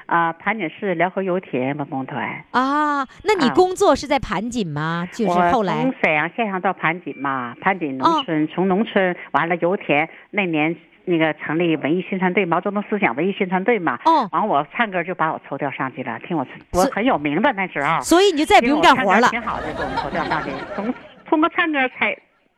[0.07, 2.27] 啊，盘锦市辽河油田文工团。
[2.51, 5.07] 啊，那你工作是在盘锦吗？
[5.13, 10.75] 就是后来从沈阳县上到盘锦嘛，盘锦农村，从农村完了油田那年。
[11.09, 13.99] 那个成立文艺宣传队，毛泽东思想文艺宣传队嘛。
[14.05, 14.29] 哦。
[14.31, 17.99] 完我唱歌就把我抽调上去了，听我我很有名的那时候。
[18.01, 19.27] 所以你就再也不用干活了。
[19.29, 20.93] 挺好的，给我们抽调上去，从
[21.25, 22.15] 通过唱歌才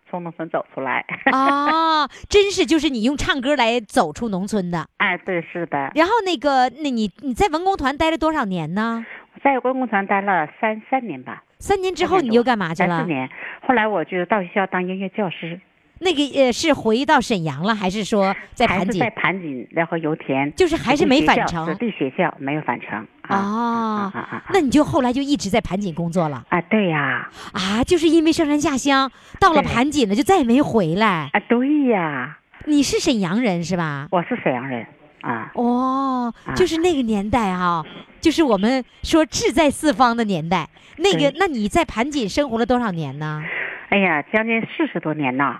[0.09, 1.05] 从农村走出来。
[1.31, 4.85] 啊， 真是就是你用唱歌来走出农村的。
[4.97, 5.91] 哎，对，是的。
[5.95, 9.05] 然后那个，那你你在文工团待了多少年呢？
[9.43, 11.43] 在文工团待了三三年吧。
[11.57, 12.97] 三年之后你又干嘛去了？
[12.97, 13.29] 三四年。
[13.61, 15.59] 后来我就到学校当音乐教师。
[16.03, 18.99] 那个呃，是回到沈阳了，还是说在盘锦？
[18.99, 20.51] 在盘锦，然后油田。
[20.55, 21.63] 就是还是没返程。
[21.67, 23.05] 子弟学校没有返程。
[23.29, 24.11] 哦，
[24.51, 26.43] 那你就后来就一直在盘锦工作了？
[26.49, 27.29] 啊，对呀。
[27.53, 31.29] 啊，就是因为上山下乡，到了盘锦了，就再也没回来。
[31.33, 32.39] 啊，对呀。
[32.65, 34.07] 你是沈阳人是吧？
[34.09, 34.83] 我是沈阳人。
[35.21, 35.51] 啊。
[35.53, 37.85] 哦，就是那个年代哈，
[38.19, 40.67] 就是我们说志在四方的年代。
[40.97, 43.43] 那个，那你在盘锦生活了多少年呢？
[43.89, 45.59] 哎呀，将近四十多年呢。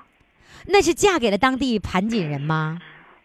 [0.68, 2.80] 那是嫁给了当地盘锦人吗？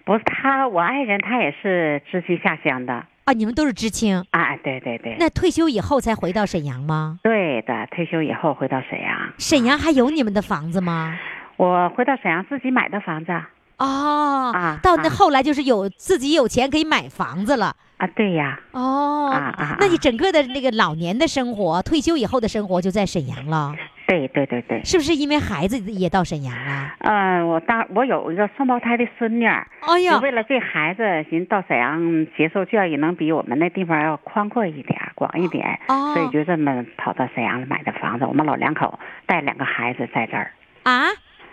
[0.04, 3.32] 不是，他我爱人他也是知青下乡的啊。
[3.32, 4.56] 你们都是知青啊？
[4.58, 5.16] 对对对。
[5.18, 7.18] 那退休以后才回到沈阳吗？
[7.24, 9.32] 对的，退休以后回到沈阳。
[9.38, 11.18] 沈阳还有你们的房子吗？
[11.56, 13.32] 我回到沈阳自己买的房子。
[13.78, 18.06] 哦啊，到那后来就是有自己有钱可以买房子了啊？
[18.06, 18.60] 对呀。
[18.70, 23.74] 哦啊啊，那你整个的那个老年的生活，退休以后的生活就在沈阳了。
[24.06, 26.94] 对对对对，是不是因为孩子也到沈阳了？
[27.00, 38.24] 嗯，我大我有一个双胞胎的孙女儿，哎呀，为了这孩子，寻到沈阳接受教育，能比我们那地方要宽阔一点、广一点，哦，所以就这么跑到沈阳买的房子。
[38.26, 40.52] 我们老两口带两个孩子在这儿。
[40.84, 41.06] 啊，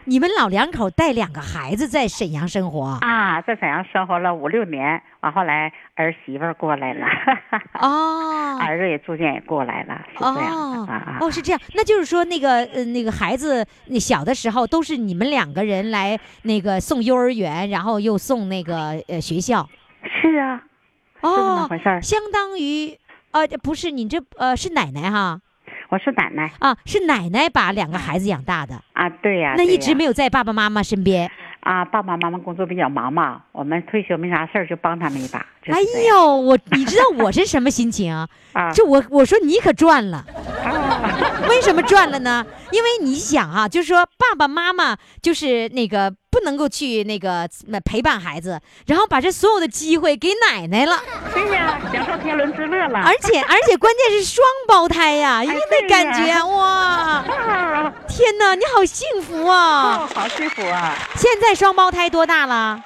[0.06, 2.98] 你们老两口带两个孩子在沈阳生活？
[3.02, 7.06] 啊，在沈阳生活了五六年，完后来儿媳妇过来了。
[7.80, 19.68] 哦， 儿子也逐渐也过来了，是这样的啊哦，是这样，那就是说那个呃那个孩子，那小的时候都是你们两个人来那个送幼儿园，然后又送那个呃学校。
[20.22, 20.62] 是啊，
[21.22, 22.02] 哦，是这么回事儿。
[22.02, 22.98] 相当于
[23.32, 25.40] 呃不是你这呃是奶奶哈。
[25.94, 26.52] 我是奶奶。
[26.58, 28.74] 啊，是奶奶把两个孩子养大的。
[28.94, 31.30] 啊，对呀，那一直没有在爸爸妈妈身边。
[31.60, 31.86] 啊。
[31.86, 35.46] 爸爸妈妈工作比较忙嘛，我们退休没啥事儿，就帮他们一把。
[35.68, 35.78] 哎
[36.10, 38.28] 呦，我你知道我是什么心情啊？
[38.54, 40.26] 啊，就我我说你可赚了，
[41.50, 42.46] 为什么赚了呢？
[42.72, 47.48] 因为你想啊，就是说爸爸妈妈就是那个不能够去那个
[47.86, 51.02] 陪伴孩子，然后把这所有的机会给奶奶了。
[51.34, 53.00] 对呀，享受天伦之乐了。
[53.00, 57.24] 而且而且关键是双胞胎呀，那感觉哇！
[58.08, 60.08] 天哪，你好幸福啊！
[60.14, 60.96] 好幸福啊！
[61.16, 62.84] 现在双胞胎多大了？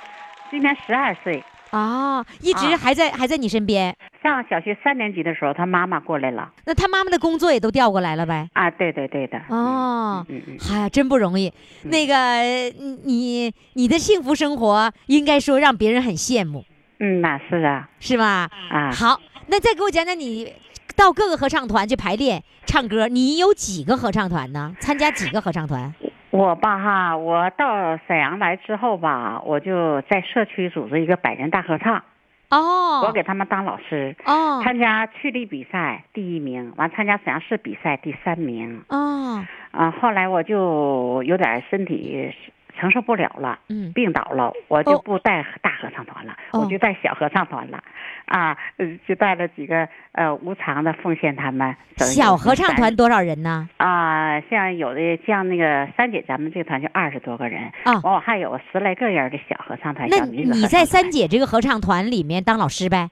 [0.49, 1.43] 今年十二岁。
[1.78, 3.95] 啊，一直还在还在你身边。
[4.23, 6.51] 上小学三年级的时候，他妈妈过来了。
[6.65, 8.49] 那他妈妈的工作也都调过来了呗？
[8.53, 9.38] 啊，对对对的。
[9.49, 11.53] 哦，嗯嗯，哎，真不容易。
[11.84, 12.15] 那个，
[13.05, 16.65] 你你的幸福生活，应该说让别人很羡慕。
[16.99, 18.49] 嗯，那是啊，是吧？
[18.71, 20.51] 啊，好，那再给我讲讲你
[20.95, 24.73] 到各个合唱团去排练唱歌，你有几个合唱团呢？
[24.80, 25.93] 参加几个合唱团？
[26.30, 32.03] 我吧哈，我到沈阳来之后吧，我就在社区组织一个百人大合唱。
[32.49, 34.15] 哦，我给他们当老师。
[34.25, 38.84] 哦，参加区里比赛第一名，完参加沈阳市比赛第三名。
[38.89, 42.34] 哦，啊，后来我就有点身体
[42.80, 47.84] 承受不了了，嗯，病倒了，我就不带大合唱团了，我就带小合唱团了。
[48.25, 48.57] 啊，
[49.07, 51.73] 就带了几个呃无偿的奉献他们。
[51.95, 53.69] 小合唱团多少人呢？
[53.78, 57.61] 啊，像有的像那个三姐，咱们这个团就二十多个人。
[57.86, 60.09] 啊，完我还有十来个人的小合唱团。
[60.09, 63.09] 那你在三姐这个合唱团里面当老师呗？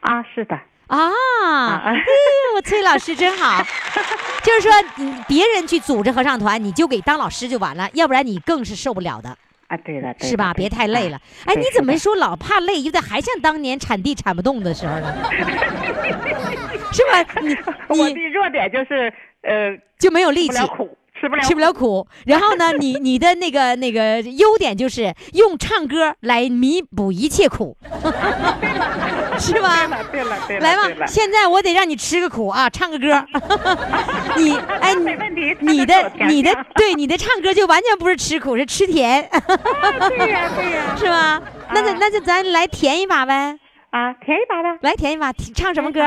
[0.00, 0.58] 啊，是的。
[0.88, 1.94] 啊，哎
[2.54, 3.62] 我崔老师真好。
[4.42, 4.72] 就是说，
[5.26, 9.36] 别人去组织合唱团，你就给当老师就完了，要不然你更是受不了的。
[9.66, 10.54] 啊，对了，是吧？
[10.54, 11.20] 别太累了。
[11.44, 15.12] 哎，你怎么说老怕累，有点还像当年铲地铲不动的时候呢？
[16.92, 17.40] 是吧？
[17.42, 17.56] 你
[18.00, 19.12] 我的弱点就是
[19.42, 20.58] 呃，就没有力气，
[21.20, 22.06] 吃不了吃不了苦。
[22.26, 27.76] 然后呢，你你的那个那个优点就是用唱歌来弥补一切苦，
[29.38, 29.86] 是吧？
[30.12, 33.24] 对了对了，来吧，现在我得让你吃个苦啊，唱个歌。
[34.36, 34.94] 你 哎，
[35.60, 39.28] 你的你的对你的唱歌就完全不是吃苦，是吃甜。
[39.30, 41.42] 对呀对呀，是吧？
[41.72, 43.58] 那就那就咱来甜一把呗。
[43.90, 46.00] 啊，甜一把吧，来甜一把，唱什么歌？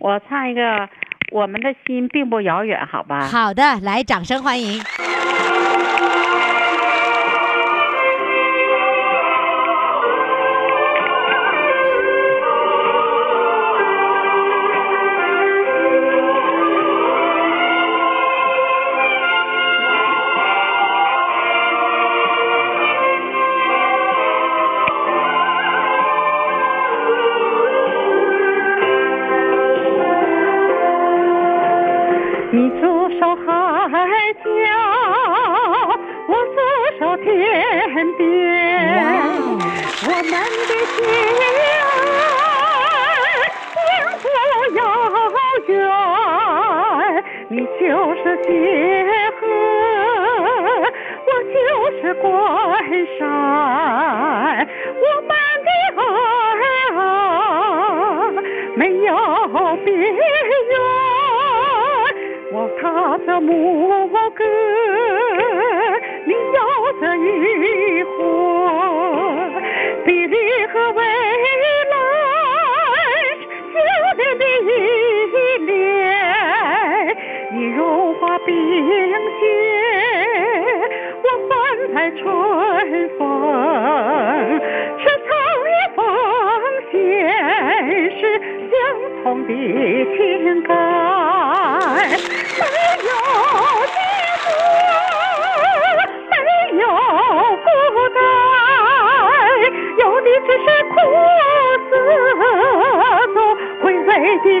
[0.00, 0.60] 我唱一个
[1.30, 3.26] 《我们的心并不遥远》，好吧？
[3.26, 4.82] 好的，来，掌声欢迎。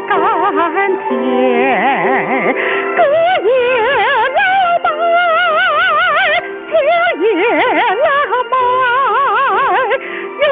[0.08, 1.08] 甘甜。
[2.96, 3.00] 歌
[3.44, 3.50] 也
[4.36, 4.40] 浪
[4.84, 4.86] 漫，
[6.68, 6.70] 情
[7.22, 7.26] 也
[8.04, 8.08] 浪
[8.50, 8.52] 漫，
[10.42, 10.46] 有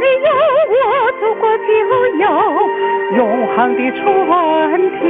[0.00, 0.28] 你有
[0.70, 0.74] 我，
[1.20, 1.68] 祖国就
[2.18, 2.24] 有
[3.16, 3.18] 永
[3.48, 4.00] 恒的春
[4.98, 5.00] 天。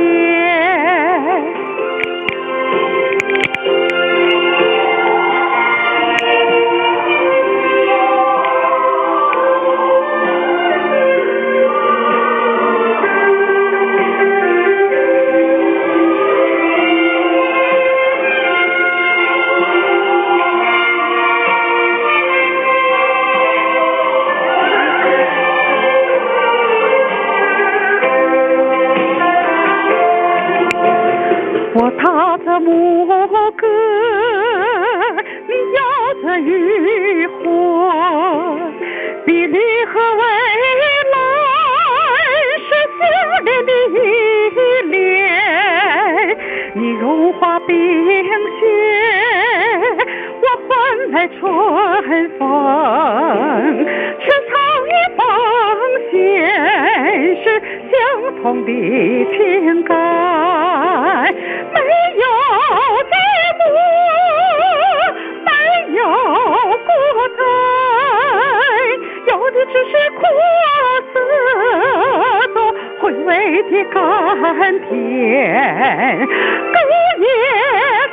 [76.91, 77.25] 歌也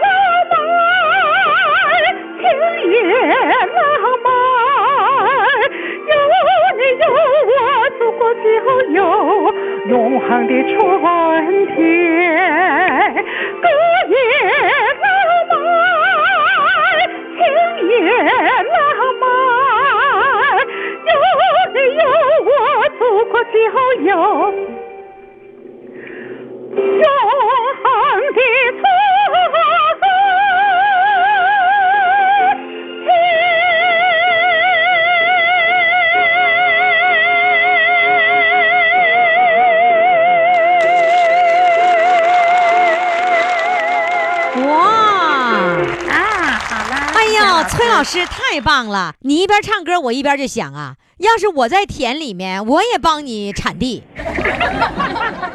[0.04, 0.06] 浪
[0.52, 0.54] 漫，
[2.38, 2.46] 情
[2.92, 2.96] 也
[3.74, 3.82] 浪
[4.24, 4.30] 漫，
[6.06, 6.14] 有
[6.78, 7.04] 你有
[7.50, 7.50] 我，
[7.98, 8.46] 祖国就
[8.92, 8.98] 有
[9.88, 10.78] 永恒的春
[11.74, 11.76] 天。
[13.62, 13.66] 歌
[14.10, 14.14] 也
[15.02, 15.06] 浪
[15.50, 15.58] 漫，
[17.34, 17.38] 情
[17.90, 18.78] 也浪
[19.20, 19.26] 漫，
[21.08, 21.10] 有
[21.74, 22.00] 你有
[22.46, 22.50] 我，
[23.00, 23.56] 祖国就
[24.04, 24.16] 有永。
[47.70, 49.14] 崔老师太棒了！
[49.22, 54.04] 你一边唱歌，我一边就想啊，要是我在田里面，我也帮你铲地。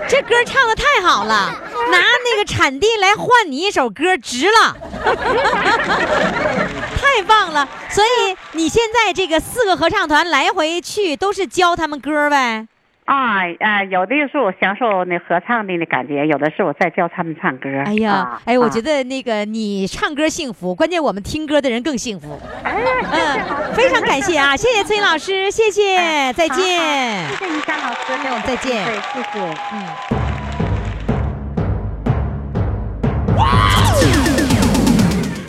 [0.08, 1.54] 这歌唱的太好了，
[1.90, 4.76] 拿那个铲地来换你一首歌，值了，
[7.00, 7.68] 太棒了！
[7.90, 12.68] 所以你现在这个四个合唱团来回去都是教他们歌呗？
[13.04, 17.68] 啊啊，有的是我享受那合唱的那感觉，有的是我在教他们唱歌。
[17.84, 22.40] 哎呀啊，哎，我啊觉得那个你唱歌幸福，关键我们听歌的人更幸福。
[22.62, 22.72] 哎
[23.12, 26.56] 嗯，非常感谢啊， 谢谢崔老师，谢谢，再见。
[26.56, 29.40] 谢谢于山老师那我们再见对，谢谢。
[29.72, 30.21] 嗯。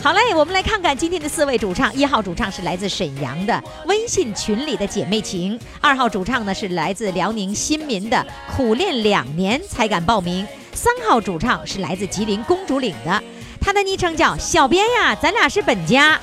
[0.04, 1.90] 好嘞，我们来看看今天的四位主唱。
[1.94, 13.24] 一号主唱是来自沈阳的微信群里的姐妹情，二号主唱呢是来自辽宁新民的苦练两年才敢报名，三号主唱是来自吉林公主岭的，
[13.58, 16.20] 他的昵称叫小编呀，咱俩是本家。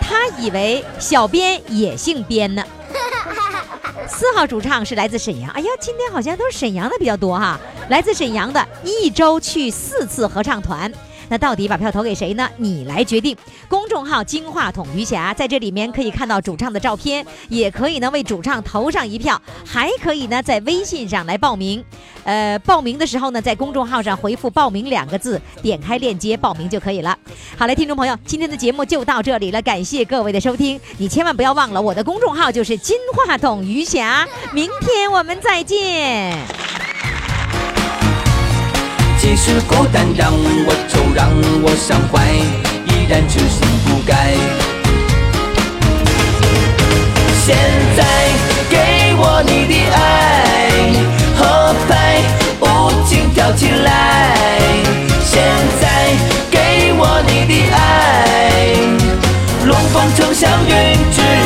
[0.00, 2.62] 他以为小编也姓编呢。
[4.06, 7.58] 四号主唱是来自沈阳，哎呀，今天好像都是沈阳的比较多哈。
[7.88, 10.92] 来自沈阳的一周去四次合唱团，
[11.28, 12.48] 那到底把票投给谁呢？
[12.56, 13.36] 你来决定。
[13.68, 21.84] 公众号“金话筒余霞”在这里面可以看到主唱的照片，也可以呢为主唱投上一票，还可以呢在微信上来报名。
[22.24, 27.16] 呃，报名的时候呢，在公众号上回复“报名”两个字，点开链接报名就可以了。
[27.56, 30.80] 好嘞，听众朋友，今天的节目就到这里了，感谢各位的收听。
[30.96, 34.26] 你千万不要忘了，我的公众号就是金话筒余霞。
[34.52, 36.36] 明天我们再见。
[39.18, 41.28] 即使孤单让我愁，让
[41.62, 42.24] 我伤怀，
[42.86, 44.32] 依然痴心不改。
[47.44, 47.56] 现
[47.96, 48.04] 在
[48.70, 49.98] 给我你的爱，
[51.36, 52.22] 合拍
[52.60, 52.64] 舞
[53.06, 54.30] 劲跳起来。
[55.24, 55.42] 现
[55.80, 56.16] 在
[56.50, 58.76] 给我你的爱，
[59.66, 60.72] 龙凤呈祥云
[61.12, 61.37] 之。